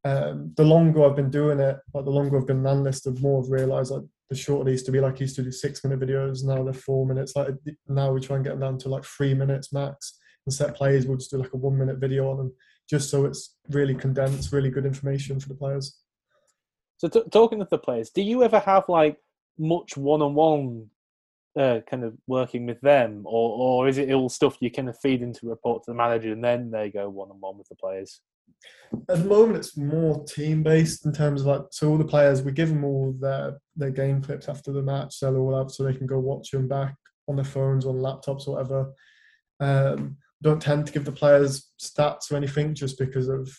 [0.05, 3.13] um, the longer I've been doing it, like the longer I've been an analyst, the
[3.21, 6.01] more I've realised like the short used to be like used to do six minute
[6.01, 6.45] videos.
[6.45, 7.35] Now they're four minutes.
[7.35, 7.49] Like
[7.89, 10.19] now we try and get them down to like three minutes max.
[10.47, 12.53] And set plays, we'll just do like a one minute video on them,
[12.91, 15.97] just so it's really condensed, really good information for the players.
[16.97, 19.17] So t- talking to the players, do you ever have like
[19.59, 20.91] much one on one
[21.57, 25.23] kind of working with them, or or is it all stuff you kind of feed
[25.23, 28.21] into report to the manager and then they go one on one with the players?
[29.09, 32.43] At the moment, it's more team based in terms of like so all the players
[32.43, 35.71] we give them all their their game clips after the match, so they're all out
[35.71, 36.95] so they can go watch them back
[37.29, 38.93] on their phones, on laptops, or whatever.
[39.61, 43.51] Um, don't tend to give the players stats or anything just because of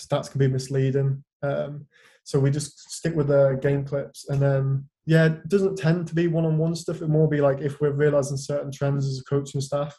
[0.00, 1.22] stats can be misleading.
[1.42, 1.86] Um,
[2.24, 6.14] So we just stick with the game clips, and then yeah, it doesn't tend to
[6.14, 7.02] be one-on-one stuff.
[7.02, 9.98] It more be like if we're realizing certain trends as a coaching staff.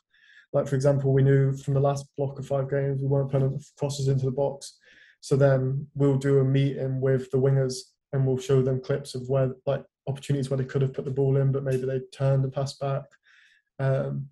[0.53, 3.59] Like for example, we knew from the last block of five games we weren't putting
[3.77, 4.77] crosses into the box,
[5.19, 7.75] so then we'll do a meeting with the wingers
[8.13, 11.11] and we'll show them clips of where like opportunities where they could have put the
[11.11, 13.03] ball in, but maybe they turned and passed back.
[13.79, 14.29] Um,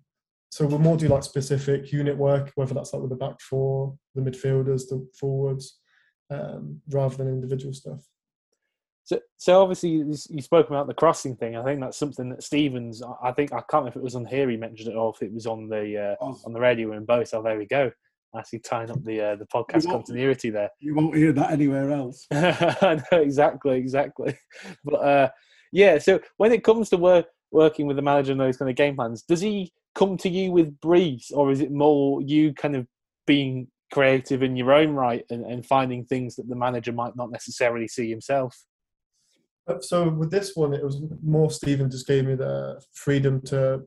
[0.52, 3.96] so we'll more do like specific unit work, whether that's like with the back four,
[4.14, 5.78] the midfielders, the forwards,
[6.30, 8.06] um, rather than individual stuff.
[9.04, 11.56] So, so obviously you you spoke about the crossing thing.
[11.56, 13.02] I think that's something that Stevens.
[13.22, 15.22] I think I can't remember if it was on here he mentioned it or if
[15.22, 16.42] it was on the uh, Oz.
[16.44, 17.32] on the radio in both.
[17.32, 17.90] Oh, there we go.
[18.36, 20.68] Actually tying up the uh, the podcast continuity there.
[20.80, 22.26] You won't hear that anywhere else.
[22.30, 24.36] I know, exactly, exactly.
[24.84, 25.28] But uh,
[25.72, 28.76] yeah, so when it comes to work, working with the manager and those kind of
[28.76, 32.74] game plans, does he come to you with briefs, or is it more you kind
[32.74, 32.86] of
[33.26, 37.30] being creative in your own right and, and finding things that the manager might not
[37.30, 38.64] necessarily see himself?
[39.68, 43.82] Uh, So with this one, it was more Stephen just gave me the freedom to.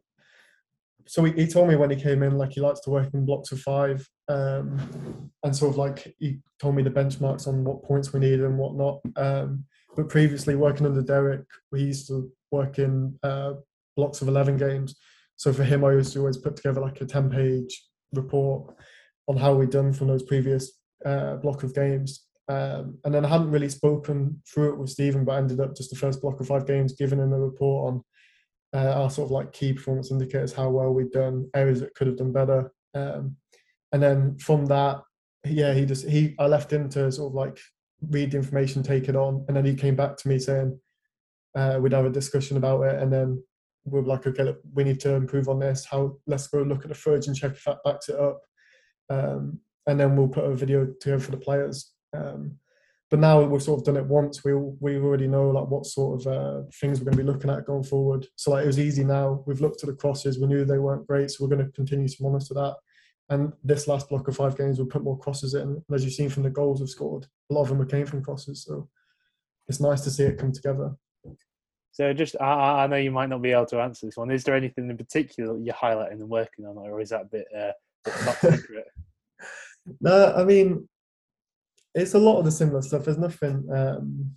[1.08, 3.26] So he, he told me when he came in, like he likes to work in
[3.26, 7.84] blocks of five, um, and sort of like he told me the benchmarks on what
[7.84, 9.02] points we needed and whatnot.
[9.16, 13.54] Um, but previously, working under Derek, we used to work in uh,
[13.96, 14.96] blocks of eleven games.
[15.36, 18.76] So for him, I used to always put together like a ten-page report
[19.28, 20.72] on how we'd done from those previous
[21.06, 22.26] uh, block of games.
[22.48, 25.90] Um, and then I hadn't really spoken through it with Stephen, but ended up just
[25.90, 28.04] the first block of five games giving him a report on
[28.80, 32.08] uh, our sort of like key performance indicators, how well we'd done, areas that could
[32.08, 32.72] have done better.
[32.94, 33.36] Um,
[33.92, 35.02] and then from that,
[35.44, 37.60] yeah, he just he I left him to sort of like
[38.02, 40.80] read the information, take it on, and then he came back to me saying
[41.56, 43.44] uh, we'd have a discussion about it, and then
[43.86, 45.86] we we're like, okay, look, we need to improve on this.
[45.86, 48.42] How let's go look at the footage and check if that backs it up,
[49.10, 51.94] um, and then we'll put a video together for the players.
[52.16, 52.58] Um,
[53.12, 54.44] but now we've sort of done it once.
[54.44, 57.52] We we already know like what sort of uh, things we're going to be looking
[57.52, 58.28] at going forward.
[58.36, 59.44] So like it was easy now.
[59.46, 60.40] We've looked at the crosses.
[60.40, 62.76] We knew they weren't great, so we're going to continue to monitor that.
[63.30, 65.62] And this last block of five games, we'll put more crosses in.
[65.62, 68.24] And as you've seen from the goals we've scored, a lot of them came from
[68.24, 68.64] crosses.
[68.64, 68.88] So
[69.68, 70.96] it's nice to see it come together.
[71.92, 74.30] So just, I- I, know you might not be able to answer this one.
[74.30, 77.26] Is there anything in particular that you're highlighting and working on, or is that a
[77.26, 77.72] bit, uh,
[78.04, 78.86] bit top secret?
[80.02, 80.90] No, I mean,
[81.94, 83.06] it's a lot of the similar stuff.
[83.06, 83.68] There's nothing.
[83.72, 84.36] Um,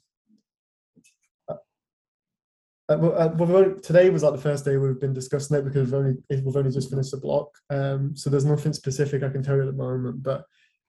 [2.88, 6.16] uh, only, today was like the first day we've been discussing it because we've only
[6.30, 7.50] we've only just finished the block.
[7.70, 10.22] Um, so there's nothing specific I can tell you at the moment.
[10.22, 10.44] But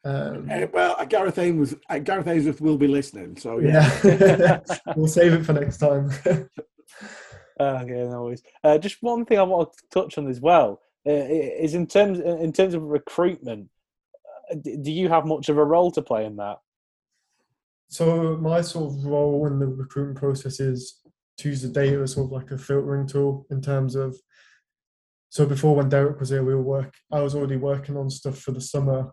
[0.06, 3.36] um, Eh, well, uh, Gareth Ainsworth, uh, Gareth Ainsworth will be listening.
[3.36, 4.62] So yeah, yeah,
[4.96, 6.10] we'll save it for next time.
[6.26, 6.36] Uh,
[7.60, 8.44] okay, no worries.
[8.64, 12.20] Uh, just one thing I want to touch on as well uh, is in terms
[12.20, 13.70] in terms of recruitment.
[14.50, 16.60] uh, Do you have much of a role to play in that?
[17.90, 21.02] So my sort of role in the recruitment process is
[21.40, 24.16] to use the data as sort of like a filtering tool in terms of.
[25.30, 26.94] So before when Derek was here, we were work.
[27.12, 29.12] I was already working on stuff for the summer,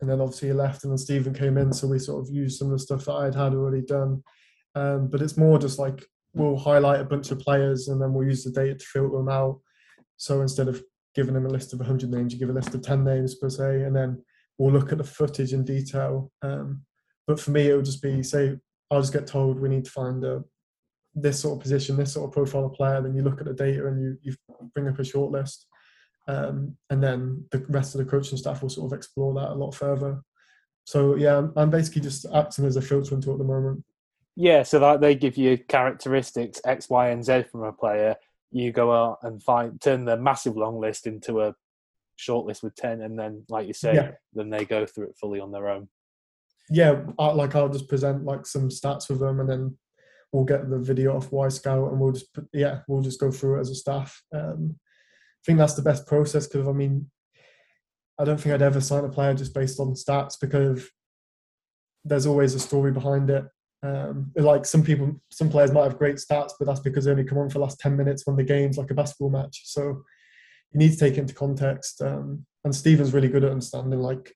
[0.00, 1.72] and then obviously he left, and then Stephen came in.
[1.72, 4.22] So we sort of used some of the stuff that I'd had already done.
[4.74, 8.26] Um, but it's more just like we'll highlight a bunch of players, and then we'll
[8.26, 9.60] use the data to filter them out.
[10.16, 10.82] So instead of
[11.14, 13.48] giving them a list of 100 names, you give a list of 10 names per
[13.48, 14.22] se, and then
[14.58, 16.30] we'll look at the footage in detail.
[16.42, 16.82] Um,
[17.26, 18.56] but for me, it would just be say
[18.90, 20.44] I'll just get told we need to find a
[21.14, 23.00] this sort of position, this sort of profile of player.
[23.00, 24.34] Then you look at the data and you you
[24.74, 25.66] bring up a short list,
[26.28, 29.54] um, and then the rest of the coaching staff will sort of explore that a
[29.54, 30.22] lot further.
[30.84, 33.84] So yeah, I'm, I'm basically just acting as a filtering tool at the moment.
[34.36, 38.16] Yeah, so that they give you characteristics X, Y, and Z from a player.
[38.50, 41.54] You go out and find turn the massive long list into a
[42.16, 44.10] short list with ten, and then, like you say, Yeah.
[44.32, 45.88] then they go through it fully on their own.
[46.70, 49.76] Yeah, I, like I'll just present like some stats with them, and then
[50.34, 53.56] we'll get the video off Wyscout, and we'll just put, yeah, we'll just go through
[53.56, 54.20] it as a staff.
[54.34, 57.08] Um, I think that's the best process because I mean,
[58.18, 60.90] I don't think I'd ever sign a player just based on stats because
[62.04, 63.44] there's always a story behind it.
[63.84, 67.24] Um, like some people, some players might have great stats, but that's because they only
[67.24, 69.62] come on for the last ten minutes when the game's like a basketball match.
[69.66, 70.02] So
[70.72, 72.02] you need to take into context.
[72.02, 74.34] Um, and Stephen's really good at understanding like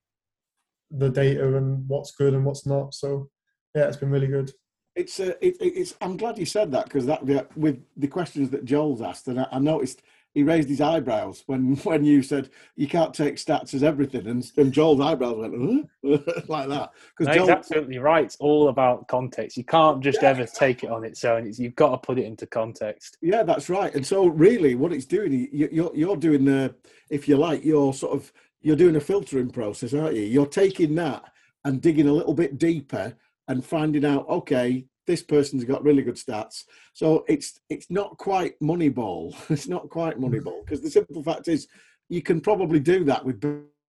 [0.93, 2.95] the data and what's good and what's not.
[2.95, 3.31] So
[3.75, 4.53] yeah, it's been really good.
[4.99, 5.95] It's uh, it, it- it's.
[6.01, 9.47] I'm glad you said that because that with the questions that Joel's asked, and I,
[9.53, 10.03] I noticed
[10.35, 14.45] he raised his eyebrows when when you said you can't take stats as everything, and,
[14.57, 16.19] and Joel's eyebrows went huh?
[16.49, 17.51] like that because he's Joel.
[17.51, 18.25] absolutely right.
[18.25, 19.57] It's all about context.
[19.57, 21.47] You can't just ever take it on its own.
[21.47, 23.17] It's, you've got to put it into context.
[23.23, 23.95] Yeah, that's right.
[23.95, 26.75] And so, really, what it's doing, you- you're you're doing the,
[27.11, 30.23] if you like, you're sort of you're doing a filtering process, aren't you?
[30.23, 31.23] You're taking that
[31.65, 33.15] and digging a little bit deeper
[33.49, 36.65] and finding out, okay, this person's got really good stats.
[36.93, 39.35] So it's it's not quite Moneyball.
[39.51, 40.25] It's not quite hmm.
[40.25, 41.67] Moneyball because the simple fact is
[42.09, 43.43] you can probably do that with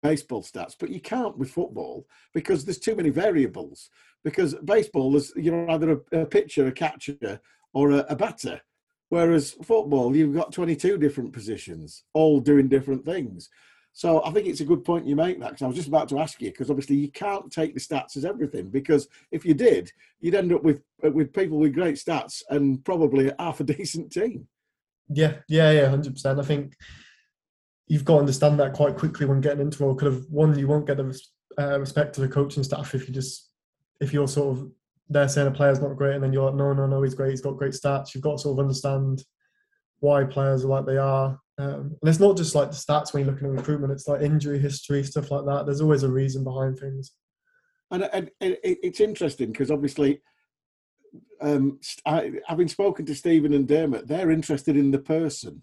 [0.02, 3.90] baseball stats, but you can't with football because there's too many variables.
[4.24, 7.40] Because baseball is you're either a, a pitcher, a catcher,
[7.74, 8.62] or a, a batter.
[9.10, 13.50] Whereas football, you've got 22 different positions, all doing different things.
[13.94, 16.08] So I think it's a good point you make that because I was just about
[16.10, 19.54] to ask you because obviously you can't take the stats as everything because if you
[19.54, 24.12] did, you'd end up with with people with great stats and probably half a decent
[24.12, 24.48] team.
[25.10, 26.40] Yeah, yeah, yeah, hundred percent.
[26.40, 26.74] I think
[27.88, 29.96] you've got to understand that quite quickly when getting into role.
[29.96, 31.20] Kind of one, you won't get the
[31.60, 33.50] uh, respect of the coaching staff if you just
[34.00, 34.72] if you're sort of
[35.10, 37.32] they're saying a player's not great, and then you're like, no, no, no, he's great.
[37.32, 38.16] He's got great stats.
[38.16, 39.24] You've got to sort of understand
[40.00, 41.38] why players are like they are.
[41.62, 44.22] Um, and it's not just like the stats when you're looking at recruitment, it's like
[44.22, 45.66] injury history, stuff like that.
[45.66, 47.12] There's always a reason behind things.
[47.92, 50.22] And, and, and it's interesting because obviously,
[51.40, 55.62] um, I, having spoken to Stephen and Dermot, they're interested in the person.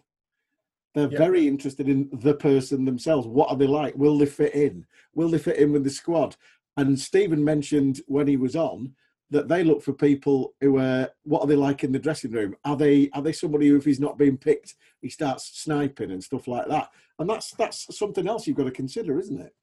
[0.94, 1.18] They're yep.
[1.18, 3.26] very interested in the person themselves.
[3.26, 3.94] What are they like?
[3.96, 4.86] Will they fit in?
[5.14, 6.36] Will they fit in with the squad?
[6.76, 8.94] And Stephen mentioned when he was on
[9.30, 12.56] that they look for people who are what are they like in the dressing room?
[12.64, 16.22] Are they are they somebody who if he's not being picked, he starts sniping and
[16.22, 16.90] stuff like that?
[17.18, 19.54] And that's that's something else you've got to consider, isn't it?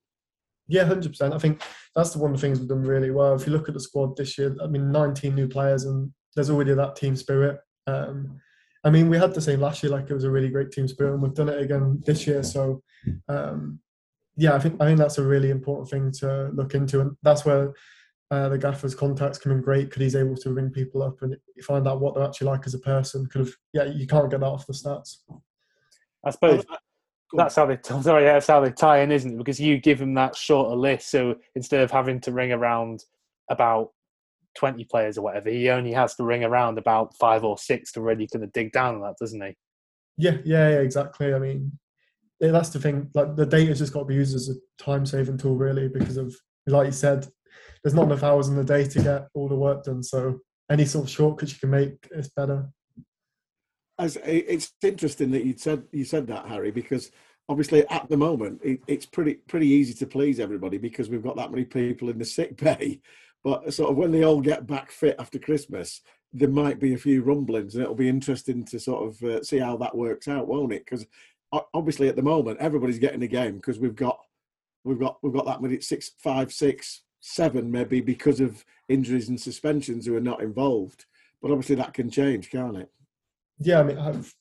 [0.68, 1.34] Yeah, hundred percent.
[1.34, 1.62] I think
[1.96, 3.36] that's the one of the things we've done really well.
[3.36, 6.50] If you look at the squad this year, I mean, nineteen new players, and there's
[6.50, 7.60] already that team spirit.
[7.88, 8.40] Um,
[8.84, 10.88] I mean, we had the same last year, like it was a really great team
[10.88, 12.44] spirit, and we've done it again this year.
[12.44, 12.84] So,
[13.28, 13.80] um,
[14.38, 17.46] yeah, I think I think that's a really important thing to look into, and that's
[17.46, 17.74] where
[18.36, 21.38] uh, the gaffer's contacts come in great because he's able to ring people up and
[21.64, 23.26] find out what they're actually like as a person.
[23.28, 25.18] Kind of, yeah, you can't get that off the stats.
[26.26, 26.66] I suppose
[27.34, 27.80] that's how they.
[28.02, 29.38] Sorry, that's how they tie in, isn't it?
[29.38, 33.04] Because you give them that shorter list, so instead of having to ring around
[33.50, 33.92] about
[34.58, 38.02] twenty players or whatever, he only has to ring around about five or six to
[38.02, 39.56] really kind of dig down on that, doesn't he?
[40.18, 41.34] Yeah, yeah, yeah, exactly.
[41.34, 41.72] I mean,
[42.40, 43.10] that's the thing.
[43.14, 46.18] Like the data's just got to be used as a time saving tool, really, because
[46.18, 46.36] of
[46.68, 47.28] like you said,
[47.84, 50.04] there's not enough hours in the day to get all the work done.
[50.04, 50.40] So
[50.70, 52.70] any sort of shortcuts you can make is better.
[53.98, 57.12] As it's interesting that you said you said that, Harry, because
[57.48, 61.38] obviously at the moment it, it's pretty pretty easy to please everybody because we've got
[61.38, 63.00] that many people in the sick bay.
[63.44, 66.02] But sort of when they all get back fit after Christmas,
[66.34, 69.60] there might be a few rumblings, and it'll be interesting to sort of uh, see
[69.60, 70.84] how that works out, won't it?
[70.84, 71.06] Because
[71.74, 74.20] obviously at the moment everybody's getting a game because we've got
[74.84, 79.42] we've got we've got that many six five six seven maybe because of injuries and
[79.42, 81.06] suspensions who are not involved.
[81.42, 82.90] But obviously that can change, can't it?
[83.60, 84.32] Yeah, I mean, I've,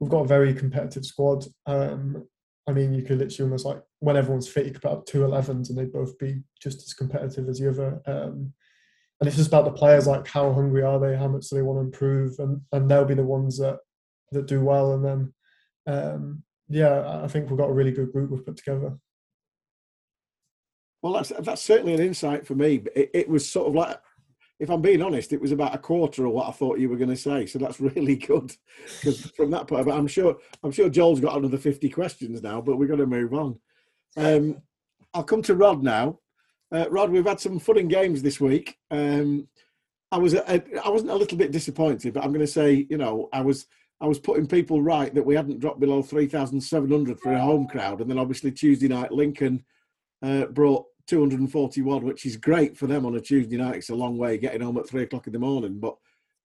[0.00, 1.44] we've got a very competitive squad.
[1.66, 2.26] Um,
[2.68, 5.20] I mean, you could literally almost like when everyone's fit, you could put up two
[5.20, 8.00] 11s and they'd both be just as competitive as the other.
[8.06, 8.52] Um,
[9.20, 11.62] and it's just about the players, like how hungry are they, how much do they
[11.62, 13.78] want to improve, and and they'll be the ones that
[14.32, 14.94] that do well.
[14.94, 15.32] And then,
[15.86, 18.98] um, yeah, I think we've got a really good group we've put together.
[21.02, 22.84] Well, that's that's certainly an insight for me.
[22.94, 24.00] It, it, was sort of like,
[24.60, 26.96] if I'm being honest, it was about a quarter of what I thought you were
[26.96, 27.44] going to say.
[27.46, 28.52] So that's really good
[29.00, 32.60] because from that point, but I'm sure I'm sure Joel's got another 50 questions now,
[32.60, 33.58] but we've got to move on.
[34.16, 34.62] Um,
[35.12, 36.20] I'll come to Rod now.
[36.70, 38.78] Uh, Rod, we've had some fun and games this week.
[38.90, 39.48] Um,
[40.10, 42.96] I was a, I wasn't a little bit disappointed, but I'm going to say, you
[42.96, 43.66] know, I was
[44.00, 48.00] I was putting people right that we hadn't dropped below 3,700 for a home crowd,
[48.00, 49.64] and then obviously Tuesday night Lincoln
[50.22, 53.76] uh, brought 241, which is great for them on a Tuesday night.
[53.76, 55.94] It's a long way getting home at three o'clock in the morning, but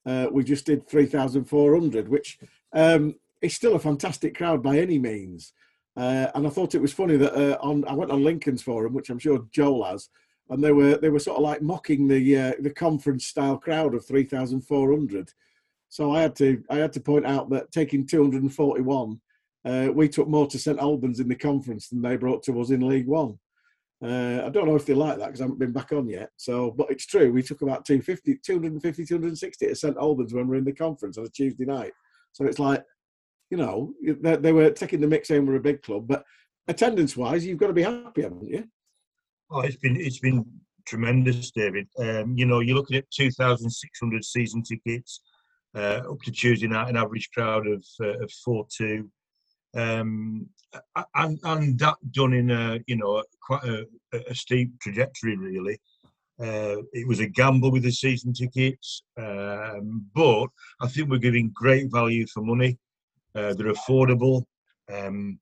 [0.05, 2.38] uh, we just did 3,400, which
[2.74, 5.53] um, is still a fantastic crowd by any means.
[5.95, 8.93] Uh, and I thought it was funny that uh, on I went on Lincoln's forum,
[8.93, 10.09] which I'm sure Joel has,
[10.49, 13.95] and they were they were sort of like mocking the uh, the conference style crowd
[13.95, 15.32] of 3,400.
[15.88, 19.22] So I had to I had to point out that taking 241,
[19.63, 22.70] uh, we took more to St Albans in the conference than they brought to us
[22.70, 23.39] in League One.
[24.04, 26.30] Uh, I don't know if they like that because I haven't been back on yet.
[26.38, 27.32] So, but it's true.
[27.32, 31.18] We took about 250, 250, 260 at St Albans when we are in the conference
[31.18, 31.93] on a Tuesday night.
[32.32, 32.84] So it's like,
[33.50, 36.24] you know, they, they were taking the mix saying we're a big club, but
[36.68, 38.66] attendance-wise, you've got to be happy, haven't you?
[39.50, 40.45] Oh, it's been it's been
[40.86, 41.88] tremendous, David.
[41.98, 45.22] Um, you know, you're looking at 2,600 season tickets
[45.76, 49.10] uh, up to Tuesday night, an average crowd of uh, of four two
[49.78, 50.50] um,
[51.16, 53.86] and, and that done in a you know quite a,
[54.30, 55.80] a steep trajectory really.
[56.40, 60.48] Uh, it was a gamble with the season tickets, um, but
[60.80, 62.78] I think we're giving great value for money.
[63.34, 64.44] Uh, they're affordable.
[64.94, 65.40] Um,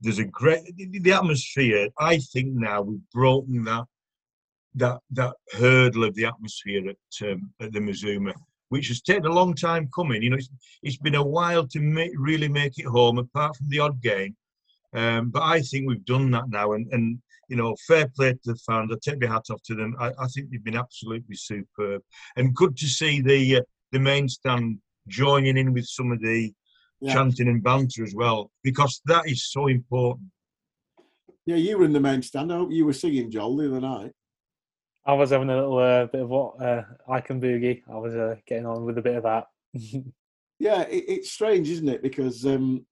[0.00, 1.88] there's a great the atmosphere.
[1.98, 3.84] I think now we've broken that
[4.74, 8.34] that that hurdle of the atmosphere at um, at the Mazuma,
[8.68, 10.22] which has taken a long time coming.
[10.22, 10.50] You know, it's,
[10.82, 14.36] it's been a while to make, really make it home, apart from the odd game.
[14.94, 18.38] Um, but I think we've done that now, and, and you know, fair play to
[18.44, 18.90] the fans.
[18.92, 19.94] I take my hat off to them.
[20.00, 22.02] I, I think they've been absolutely superb,
[22.36, 23.62] and good to see the uh,
[23.92, 26.52] the main stand joining in with some of the
[27.00, 27.12] yeah.
[27.12, 30.28] chanting and banter as well, because that is so important.
[31.44, 32.52] Yeah, you were in the main stand.
[32.52, 34.12] I hope you were singing, Joel, the other night.
[35.06, 37.82] I was having a little uh, bit of what uh, I can boogie.
[37.88, 39.46] I was uh, getting on with a bit of that.
[40.58, 42.02] yeah, it, it's strange, isn't it?
[42.02, 42.84] Because, um,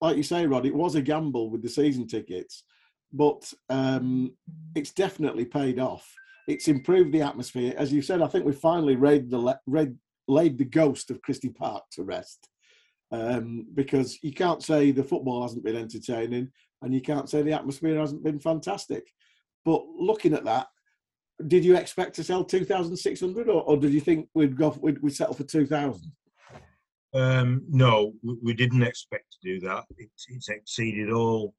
[0.00, 2.64] like you say, Rod, it was a gamble with the season tickets,
[3.12, 4.32] but um,
[4.74, 6.10] it's definitely paid off.
[6.46, 8.22] It's improved the atmosphere, as you said.
[8.22, 9.94] I think we finally laid the read
[10.26, 12.48] laid the ghost of Christie Park to rest,
[13.12, 16.50] um, because you can't say the football hasn't been entertaining,
[16.80, 19.04] and you can't say the atmosphere hasn't been fantastic.
[19.66, 20.68] But looking at that,
[21.46, 25.14] did you expect to sell 2,600 or, or, did you think we'd go we'd, we'd
[25.14, 26.12] settle for 2,000?
[27.14, 29.84] Um, no, we didn't expect to do that.
[29.96, 31.54] It's, it's exceeded all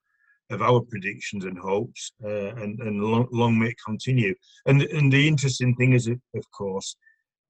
[0.51, 4.33] of our predictions and hopes, uh, and, and long, long, may it continue.
[4.65, 6.95] And, and the interesting thing is, of course,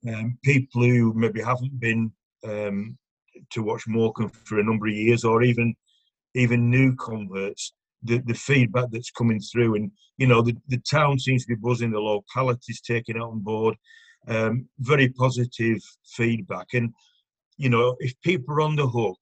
[0.07, 2.11] um, people who maybe haven't been
[2.45, 2.97] um,
[3.51, 5.75] to watch Morecambe for a number of years, or even
[6.35, 7.73] even new converts,
[8.03, 9.75] the, the feedback that's coming through.
[9.75, 13.39] And, you know, the, the town seems to be buzzing, the locality's taking it on
[13.39, 13.75] board.
[14.27, 16.67] Um, very positive feedback.
[16.73, 16.93] And,
[17.57, 19.19] you know, if people are on the hook,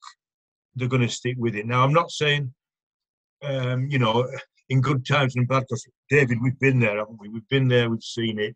[0.76, 1.66] they're going to stick with it.
[1.66, 2.54] Now, I'm not saying,
[3.44, 4.28] um, you know,
[4.70, 7.30] in good times and bad, because David, we've been there, haven't we?
[7.30, 8.56] We've been there, we've seen it.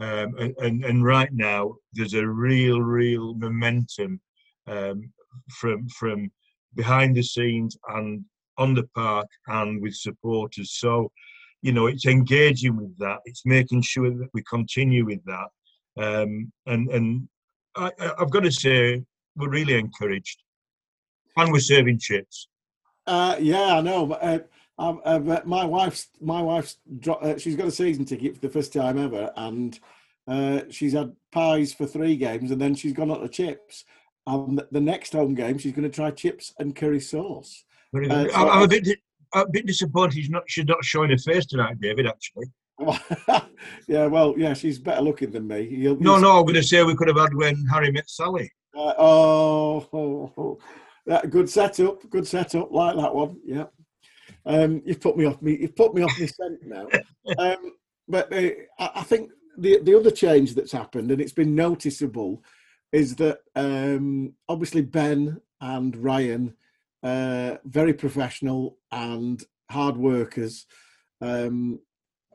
[0.00, 4.20] Um, and, and, and, right now, there's a real, real momentum
[4.68, 5.12] um,
[5.50, 6.30] from from
[6.76, 8.24] behind the scenes and
[8.58, 10.72] on the park and with supporters.
[10.72, 11.10] So,
[11.62, 13.18] you know, it's engaging with that.
[13.24, 15.48] It's making sure that we continue with that.
[15.96, 17.28] Um, and and
[17.74, 19.02] I, have got to say,
[19.36, 20.42] we're really encouraged,
[21.36, 22.48] and we're serving chips.
[23.06, 24.12] Uh, yeah, I know.
[24.12, 24.40] Uh,
[24.78, 26.76] uh, my wife's my wife's
[27.08, 29.80] uh, she's got a season ticket for the first time ever, and
[30.28, 33.84] uh, she's had pies for three games, and then she's gone on to chips.
[34.26, 37.64] And the next home game, she's going to try chips and curry sauce.
[37.96, 38.98] Uh, so I'm, a bit,
[39.34, 42.06] a bit disappointed she's not she's not showing her face tonight, David.
[42.06, 42.46] Actually.
[43.88, 45.62] yeah, well, yeah, she's better looking than me.
[45.62, 48.52] You'll, no, no, I'm going to say we could have had when Harry met Sally.
[48.76, 50.58] Uh, oh, oh, oh,
[51.06, 53.40] that good setup, good setup, like that one.
[53.44, 53.64] Yeah,
[54.46, 55.58] um, you've put me off me.
[55.60, 56.86] You've put me off my scent now.
[57.38, 57.72] um,
[58.06, 62.44] but uh, I think the the other change that's happened, and it's been noticeable,
[62.92, 66.54] is that um, obviously Ben and Ryan
[67.02, 70.66] uh, very professional and hard workers.
[71.20, 71.80] Um,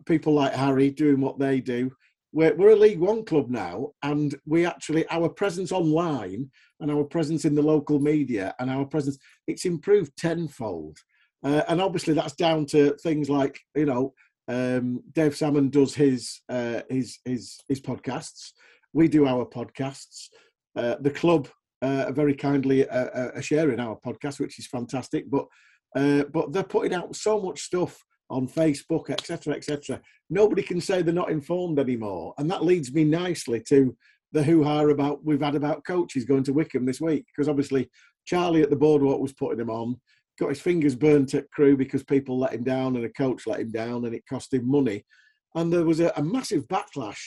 [0.06, 1.92] people like Harry doing what they do.
[2.32, 6.50] We're, we're a League One club now, and we actually our presence online
[6.80, 10.98] and our presence in the local media and our presence it's improved tenfold.
[11.44, 14.14] Uh, and obviously that's down to things like you know
[14.48, 18.52] um, Dave Salmon does his uh, his his his podcasts.
[18.94, 20.28] We do our podcasts.
[20.76, 21.48] Uh, the club
[21.84, 25.30] uh, very kindly uh, uh, in our podcast, which is fantastic.
[25.30, 25.46] But
[25.96, 30.02] uh, but they're putting out so much stuff on Facebook, etc., etc.
[30.30, 33.96] Nobody can say they're not informed anymore, and that leads me nicely to
[34.32, 37.92] the hoo-ha about we've had about coaches going to Wycombe this week because obviously
[38.26, 39.96] Charlie at the boardwalk was putting him on,
[40.40, 43.60] got his fingers burnt at Crewe because people let him down and a coach let
[43.60, 45.06] him down, and it cost him money,
[45.56, 47.22] and there was a, a massive backlash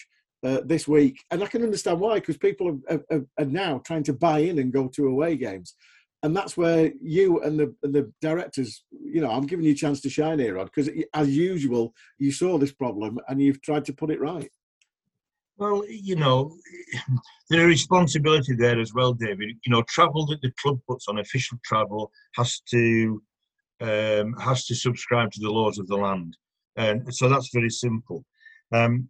[0.46, 4.04] uh, this week, and I can understand why because people are, are, are, now trying
[4.04, 5.74] to buy in and go to away games,
[6.22, 9.82] and that's where you and the and the directors, you know, I'm giving you a
[9.82, 13.84] chance to shine here, Rod, because as usual, you saw this problem and you've tried
[13.86, 14.50] to put it right.
[15.56, 16.56] Well, you know,
[17.50, 19.56] there's a responsibility there as well, David.
[19.64, 23.22] You know, travel that the club puts on official travel has to
[23.80, 26.36] um, has to subscribe to the laws of the land,
[26.76, 28.24] and so that's very simple.
[28.72, 29.08] Um,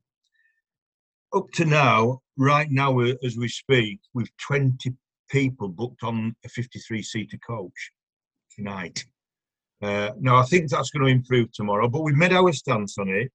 [1.35, 4.95] up to now, right now as we speak, we've 20
[5.31, 7.93] people booked on a 53 seater coach
[8.55, 9.05] tonight.
[9.83, 13.09] Uh, now, I think that's going to improve tomorrow, but we've made our stance on
[13.09, 13.31] it.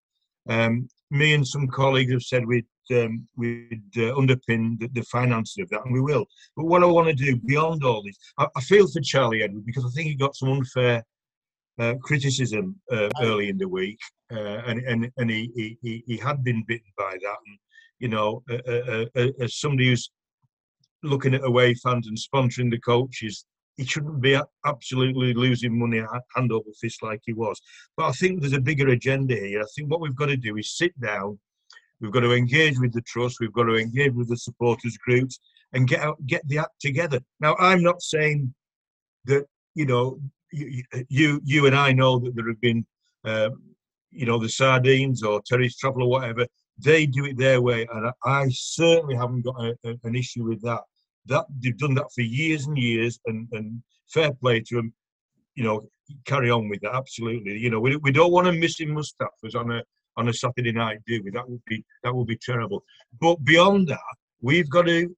[0.49, 5.57] Um, me and some colleagues have said we'd, um, we'd uh, underpin the, the, finances
[5.59, 6.25] of that, and we will.
[6.55, 9.65] But what I want to do beyond all this, I, I feel for Charlie Edward
[9.65, 11.03] because I think he got some unfair
[11.79, 13.99] uh, criticism uh, early in the week,
[14.33, 17.37] uh, and and, and he, he, he had been bitten by that.
[17.47, 17.57] And
[18.01, 18.43] you know,
[19.39, 20.11] as somebody who's
[21.03, 23.45] looking at away fans and sponsoring the coaches,
[23.77, 26.03] he shouldn't be absolutely losing money
[26.35, 27.61] hand over fist like he was.
[27.95, 29.61] But I think there's a bigger agenda here.
[29.61, 31.39] I think what we've got to do is sit down
[32.01, 33.39] We've got to engage with the trust.
[33.39, 35.39] We've got to engage with the supporters groups
[35.73, 37.19] and get out, get the act together.
[37.39, 38.53] Now, I'm not saying
[39.25, 39.45] that
[39.75, 40.19] you know
[40.51, 42.85] you you, you and I know that there have been
[43.23, 43.51] uh,
[44.09, 46.47] you know the sardines or Terry's trouble or whatever.
[46.83, 50.61] They do it their way, and I, certainly haven't got a, a, an issue with
[50.63, 50.81] that.
[51.27, 54.93] That they've done that for years and years, and, and fair play to them.
[55.55, 55.89] You know,
[56.25, 56.95] carry on with that.
[56.95, 57.57] Absolutely.
[57.57, 59.83] You know, we, we don't want to miss in Mustafas on a
[60.17, 61.31] on a Saturday night, do we?
[61.31, 62.83] That would be that would be terrible.
[63.19, 63.99] But beyond that,
[64.41, 65.15] we've got to,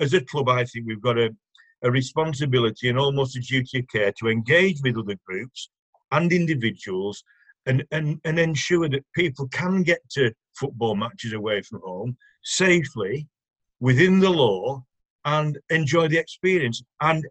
[0.00, 1.34] as a club, I think we've got a,
[1.82, 5.70] a responsibility and almost a duty of care to engage with other groups
[6.12, 7.22] and individuals
[7.66, 13.26] and, and, and ensure that people can get to football matches away from home safely
[13.80, 14.82] within the law
[15.24, 17.24] and enjoy the experience and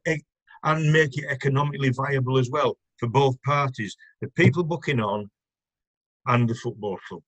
[0.65, 5.29] and make it economically viable as well for both parties the people booking on
[6.27, 7.21] and the football club.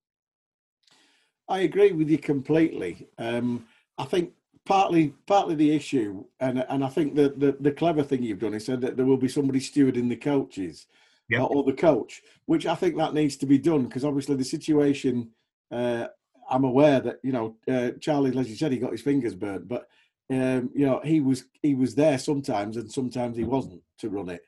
[1.47, 3.07] I agree with you completely.
[3.17, 3.65] Um,
[3.97, 4.31] i think
[4.65, 8.53] partly partly the issue and and i think that the, the clever thing you've done
[8.53, 10.87] is said that there will be somebody stewarding the coaches
[11.29, 11.47] yep.
[11.49, 15.29] or, the coach, which I think that needs to be done because obviously the situation.
[15.71, 16.07] Uh,
[16.47, 19.67] I'm aware that you know uh, Charlie, as you said, he got his fingers burnt,
[19.67, 19.87] but
[20.29, 24.29] um, you know he was he was there sometimes and sometimes he wasn't to run
[24.29, 24.41] it,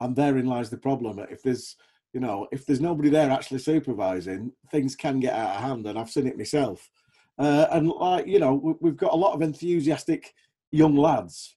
[0.00, 1.18] and therein lies the problem.
[1.30, 1.76] If there's
[2.12, 5.98] you know if there's nobody there actually supervising, things can get out of hand, and
[5.98, 6.90] I've seen it myself.
[7.38, 10.34] Uh, and like you know, we've got a lot of enthusiastic
[10.70, 11.56] young lads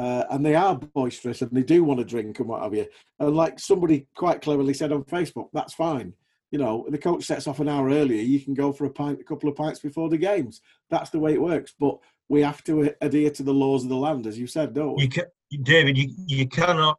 [0.00, 2.86] uh, and they are boisterous and they do want to drink and what have you.
[3.18, 6.14] And like somebody quite cleverly said on Facebook, that's fine.
[6.50, 8.22] You know, the coach sets off an hour earlier.
[8.22, 10.62] You can go for a pint, a couple of pints before the games.
[10.88, 11.74] That's the way it works.
[11.78, 11.98] But
[12.30, 15.02] we have to adhere to the laws of the land, as you said, don't we?
[15.02, 15.24] You can,
[15.62, 16.98] David, you, you cannot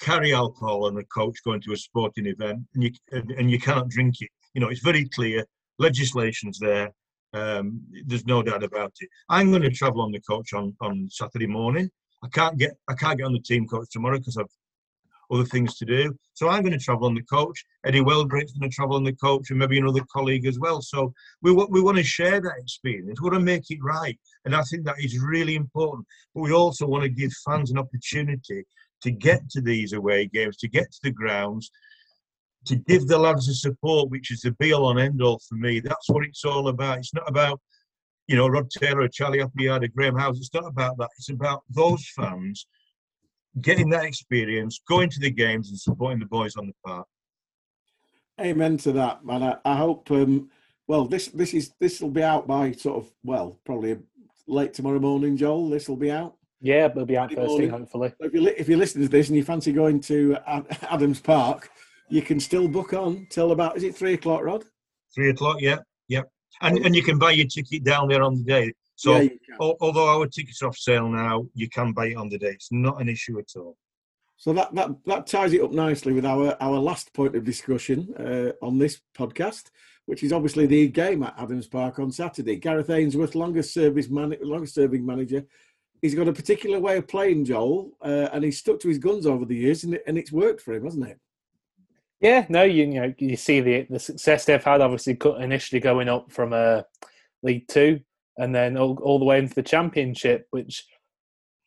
[0.00, 3.88] carry alcohol on a coach going to a sporting event, and you and you cannot
[3.88, 4.30] drink it.
[4.54, 5.44] You know, it's very clear.
[5.80, 6.92] Legislation's there.
[7.32, 9.08] Um, there's no doubt about it.
[9.28, 11.90] I'm going to travel on the coach on, on Saturday morning.
[12.22, 14.46] I can't get I can't get on the team coach tomorrow because I've
[15.30, 16.14] other things to do.
[16.34, 17.64] So I'm going to travel on the coach.
[17.84, 20.82] Eddie Wellbrick's going to travel on the coach, and maybe another colleague as well.
[20.82, 21.12] So
[21.42, 23.20] we want we want to share that experience.
[23.20, 26.06] We want to make it right, and I think that is really important.
[26.34, 28.64] But we also want to give fans an opportunity
[29.02, 31.70] to get to these away games, to get to the grounds,
[32.66, 35.54] to give the lads the support, which is the be all and end all for
[35.54, 35.80] me.
[35.80, 36.98] That's what it's all about.
[36.98, 37.60] It's not about
[38.30, 40.38] you know, Rod Taylor, Charlie Appleyard, Graham Howse.
[40.38, 41.08] It's not about that.
[41.18, 42.68] It's about those fans
[43.60, 47.08] getting that experience, going to the games and supporting the boys on the park.
[48.40, 49.42] Amen to that, man.
[49.42, 50.08] I, I hope.
[50.12, 50.48] Um,
[50.86, 53.98] well, this this is this will be out by sort of well, probably
[54.46, 55.68] late tomorrow morning, Joel.
[55.68, 56.36] This will be out.
[56.60, 58.12] Yeah, it'll be out Thursday, hopefully.
[58.20, 60.36] If you if you listen to this and you fancy going to
[60.88, 61.68] Adams Park,
[62.08, 64.62] you can still book on till about is it three o'clock, Rod?
[65.12, 66.22] Three o'clock, yeah, yeah
[66.62, 68.72] and and you can buy your ticket down there on the day.
[68.96, 72.38] So yeah, although our tickets are off sale now, you can buy it on the
[72.38, 72.50] day.
[72.50, 73.76] It's not an issue at all.
[74.36, 78.14] So that that that ties it up nicely with our our last point of discussion
[78.18, 79.70] uh, on this podcast,
[80.06, 82.56] which is obviously the game at Adams Park on Saturday.
[82.56, 85.46] Gareth Ainsworth, longest service man, longest serving manager,
[86.02, 89.26] he's got a particular way of playing, Joel, uh, and he's stuck to his guns
[89.26, 91.18] over the years, and, it, and it's worked for him, hasn't it?
[92.20, 94.80] Yeah, no, you, you know you see the the success they've had.
[94.80, 96.82] Obviously, initially going up from uh,
[97.42, 98.00] League Two,
[98.36, 100.84] and then all, all the way into the Championship, which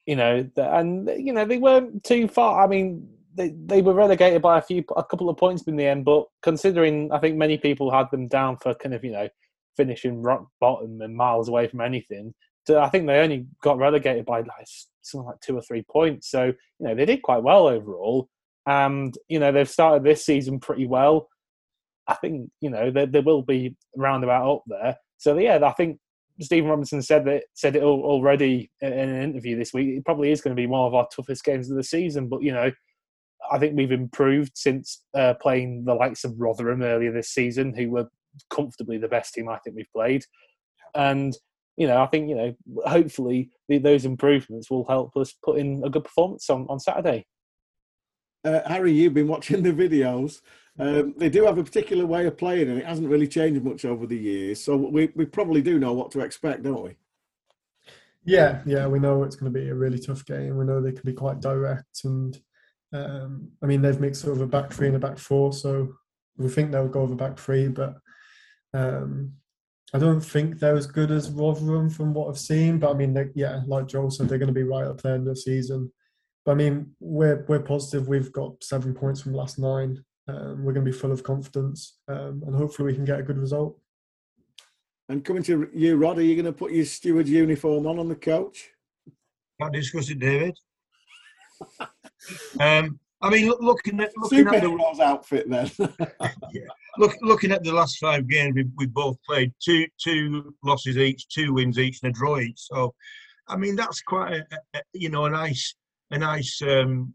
[0.06, 2.64] you know, and you know they weren't too far.
[2.64, 5.88] I mean, they they were relegated by a few a couple of points in the
[5.88, 9.30] end, but considering I think many people had them down for kind of you know
[9.76, 12.34] finishing rock bottom and miles away from anything.
[12.68, 14.68] So I think they only got relegated by like
[15.02, 16.30] something like two or three points.
[16.30, 18.30] So you know they did quite well overall
[18.66, 21.28] and you know they've started this season pretty well.
[22.08, 24.98] I think you know they, they will be roundabout up there.
[25.18, 26.00] So yeah, I think
[26.42, 29.90] Stephen Robinson said that said it already in an interview this week.
[29.90, 32.28] It probably is going to be one of our toughest games of the season.
[32.28, 32.72] But you know,
[33.52, 37.92] I think we've improved since uh, playing the likes of Rotherham earlier this season, who
[37.92, 38.08] were
[38.50, 40.24] comfortably the best team I think we've played.
[40.96, 41.34] And
[41.78, 42.56] you know, I think you know,
[42.86, 47.26] hopefully those improvements will help us put in a good performance on, on Saturday
[48.44, 50.42] uh, Harry, you've been watching the videos.
[50.80, 53.86] Um, they do have a particular way of playing, and it hasn't really changed much
[53.86, 54.64] over the years.
[54.64, 56.96] So we we probably do know what to expect, don't we?
[58.26, 60.58] Yeah, yeah, we know it's going to be a really tough game.
[60.58, 62.36] We know they can be quite direct, and
[62.92, 65.94] um, I mean they've mixed sort of a back three and a back four, so
[66.38, 67.96] we think they'll go over back three, but
[68.74, 69.34] um,
[69.94, 72.80] I don't think they're as good as Rotherham from what I've seen.
[72.80, 75.16] But I mean, they, yeah, like Joel said, they're going to be right up there
[75.16, 75.92] in the season.
[76.46, 78.08] But I mean, we're we're positive.
[78.08, 80.04] We've got seven points from last nine.
[80.28, 83.24] Um, we're going to be full of confidence, um, and hopefully we can get a
[83.24, 83.78] good result.
[85.10, 88.08] And coming to you, Rod, are you going to put your steward's uniform on on
[88.08, 88.70] the coach?
[89.60, 90.58] Can't discuss it, David.
[92.60, 95.72] um, I mean, look, looking at looking at the Superhero's outfit then.
[96.98, 101.28] look, looking at the last five games, we we both played two two losses each,
[101.30, 102.60] two wins each, and a draw each.
[102.60, 102.94] So,
[103.48, 105.76] I mean, that's quite a, a, you know a nice
[106.14, 107.14] a nice um,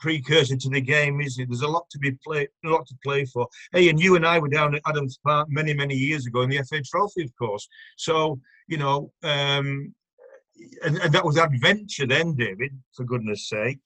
[0.00, 1.48] precursor to the game, isn't it?
[1.48, 3.46] There's a lot to be play, a lot to play for.
[3.72, 6.50] Hey, and you and I were down at Adams Park many many years ago in
[6.50, 7.68] the FA Trophy, of course.
[7.96, 9.94] So you know, um,
[10.84, 12.70] and, and that was adventure then, David.
[12.94, 13.78] For goodness' sake.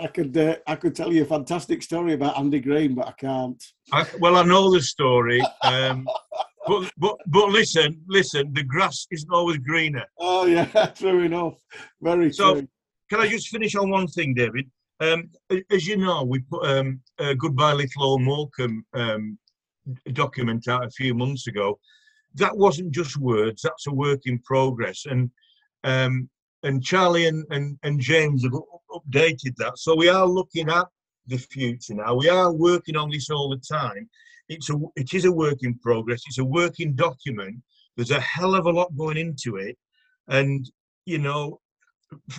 [0.00, 3.12] I could uh, I could tell you a fantastic story about Andy Green, but I
[3.12, 3.62] can't.
[3.92, 5.42] I, well, I know the story.
[5.62, 6.06] Um,
[6.68, 8.52] but, but but listen, listen.
[8.52, 10.04] The grass isn't always greener.
[10.18, 11.54] Oh yeah, true enough.
[12.00, 12.68] Very So- true.
[13.10, 14.70] Can I just finish on one thing, David?
[15.00, 15.30] Um,
[15.70, 19.38] as you know, we put um, a Goodbye Little Old Morecambe um,
[20.12, 21.78] document out a few months ago.
[22.34, 23.62] That wasn't just words.
[23.62, 25.06] That's a work in progress.
[25.06, 25.30] And
[25.84, 26.28] um,
[26.64, 28.52] and Charlie and, and, and James have
[28.90, 29.78] updated that.
[29.78, 30.86] So we are looking at
[31.26, 32.14] the future now.
[32.14, 34.08] We are working on this all the time.
[34.48, 36.22] It's a it is a work in progress.
[36.26, 37.56] It's a working document.
[37.96, 39.76] There's a hell of a lot going into it,
[40.28, 40.68] and
[41.04, 41.60] you know,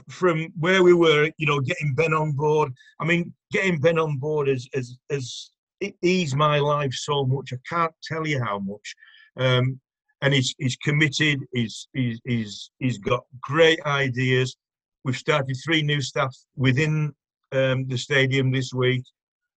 [0.10, 2.74] from where we were, you know, getting Ben on board.
[3.00, 5.52] I mean, getting Ben on board has has has
[6.02, 7.54] eased my life so much.
[7.54, 8.96] I can't tell you how much.
[9.38, 9.80] Um,
[10.22, 11.40] and he's he's committed.
[11.54, 14.56] He's he's he's got great ideas.
[15.04, 17.14] We've started three new staff within
[17.52, 19.04] um, the stadium this week.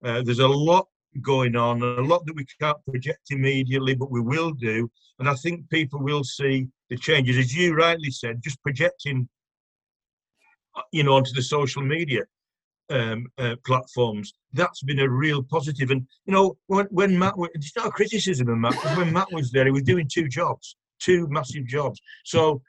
[0.05, 0.87] Uh, there's a lot
[1.21, 4.91] going on, a lot that we can't project immediately, but we will do.
[5.19, 9.29] And I think people will see the changes, as you rightly said, just projecting,
[10.93, 12.23] you know, onto the social media
[12.91, 14.33] um, uh, platforms.
[14.53, 15.91] That's been a real positive.
[15.91, 19.51] And you know, when, when Matt, it's not a criticism of Matt, when Matt was
[19.51, 22.01] there, he was doing two jobs, two massive jobs.
[22.25, 22.63] So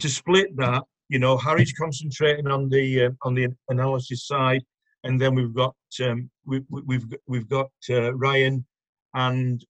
[0.00, 4.62] to split that, you know, Harry's concentrating on the uh, on the analysis side,
[5.04, 5.74] and then we've got
[6.04, 8.64] um, we, we- we've we've got uh, Ryan
[9.14, 9.64] and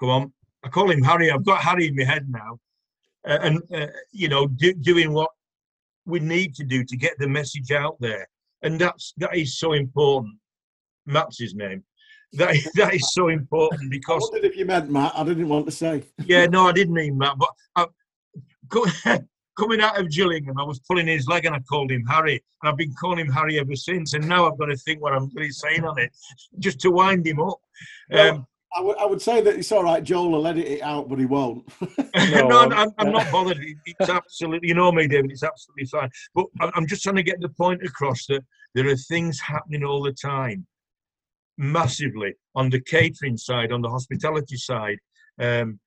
[0.00, 0.32] come on,
[0.64, 1.30] I call him Harry.
[1.30, 2.58] I've got Harry in my head now,
[3.26, 5.30] uh, and uh, you know, do, doing what
[6.06, 8.28] we need to do to get the message out there,
[8.62, 10.36] and that's that is so important.
[11.06, 11.84] Matt's his name.
[12.34, 15.12] That is, that is so important I because wondered if you meant Matt.
[15.14, 16.04] I didn't want to say.
[16.24, 17.36] yeah, no, I didn't mean Matt.
[17.38, 17.86] But I,
[19.58, 22.42] coming out of Gillingham, I was pulling his leg and I called him Harry.
[22.62, 24.14] And I've been calling him Harry ever since.
[24.14, 26.10] And now I've got to think what I'm really saying on it,
[26.58, 27.58] just to wind him up.
[28.10, 28.46] Well, Um,
[28.76, 30.02] I would I would say that it's all right.
[30.02, 31.68] Joel will edit it out, but he won't.
[32.30, 33.58] no, No, I'm, I'm not bothered.
[33.84, 36.10] It's absolutely, you know me, David, it's absolutely fine.
[36.34, 38.42] But I- I'm just trying to get the point across that
[38.74, 40.66] there are things happening all the time,
[41.58, 44.98] massively, on the catering side, on the hospitality side.
[45.38, 45.78] Um,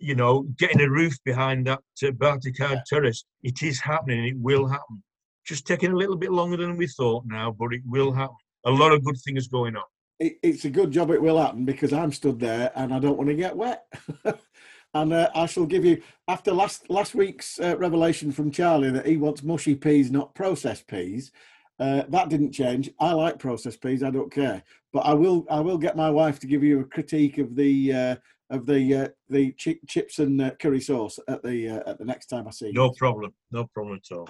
[0.00, 4.66] you know, getting a roof behind that uh, Barticard terrace, it is happening, it will
[4.68, 5.02] happen.
[5.46, 8.36] Just taking a little bit longer than we thought now, but it will happen.
[8.66, 9.84] A lot of good things going on.
[10.18, 13.16] It, it's a good job it will happen because I'm stood there and I don't
[13.16, 13.84] want to get wet.
[14.94, 19.06] and uh, I shall give you after last last week's uh, revelation from Charlie that
[19.06, 21.32] he wants mushy peas, not processed peas.
[21.78, 22.90] Uh, that didn't change.
[22.98, 24.02] I like processed peas.
[24.02, 24.62] I don't care.
[24.92, 27.92] But I will I will get my wife to give you a critique of the
[27.92, 28.16] uh,
[28.50, 32.04] of the uh, the chi- chips and uh, curry sauce at the uh, at the
[32.04, 32.72] next time I see you.
[32.72, 33.32] No problem.
[33.52, 34.28] No problem at all.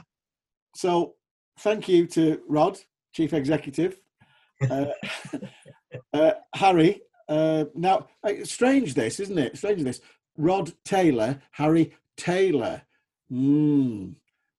[0.74, 1.14] So
[1.60, 2.78] thank you to Rod,
[3.14, 3.98] Chief Executive,
[6.12, 7.02] uh, Harry.
[7.28, 9.56] Uh, now, uh, strange this, isn't it?
[9.56, 10.00] Strange this.
[10.36, 12.82] Rod Taylor, Harry Taylor.
[13.30, 14.14] Mm.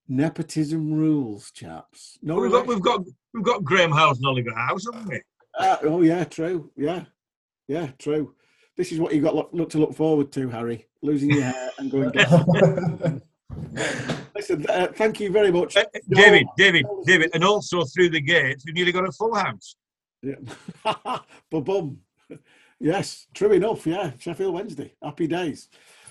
[0.08, 2.18] Nepotism rules, chaps.
[2.22, 3.02] No, Well, we've got we've got
[3.34, 5.22] we've got Graham Howse and Oliver House, haven't we?
[5.58, 6.72] Uh, oh yeah, true.
[6.76, 7.06] Yeah,
[7.68, 8.36] yeah, true.
[8.76, 10.86] This is what you've got look, look to look forward to, Harry.
[11.02, 12.12] Losing your hair and going.
[12.12, 13.22] down.
[14.36, 15.76] Listen, uh, thank you very much.
[15.76, 19.36] Uh, uh, David, David, David, and also through the gates, we've nearly got a full
[19.36, 19.76] house.
[20.22, 20.36] Yeah.
[21.52, 22.00] bum.
[22.80, 23.86] Yes, true enough.
[23.86, 24.94] Yeah, Sheffield Wednesday.
[25.04, 25.70] Happy days.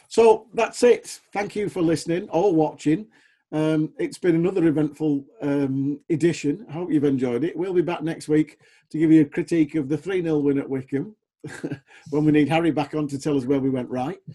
[0.09, 1.21] So that's it.
[1.33, 3.07] Thank you for listening or watching.
[3.53, 6.67] Um, it's been another eventful um, edition.
[6.69, 7.57] I hope you've enjoyed it.
[7.57, 8.59] We'll be back next week
[8.91, 11.15] to give you a critique of the 3 0 win at Wycombe
[12.11, 14.19] when we need Harry back on to tell us where we went right.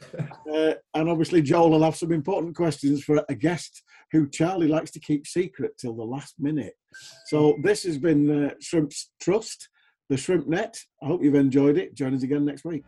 [0.54, 3.82] Uh, and obviously, Joel will have some important questions for a guest
[4.12, 6.74] who Charlie likes to keep secret till the last minute.
[7.26, 9.68] So this has been uh, Shrimp's Trust,
[10.10, 10.78] the Shrimp Net.
[11.02, 11.96] I hope you've enjoyed it.
[11.96, 12.84] Join us again next week.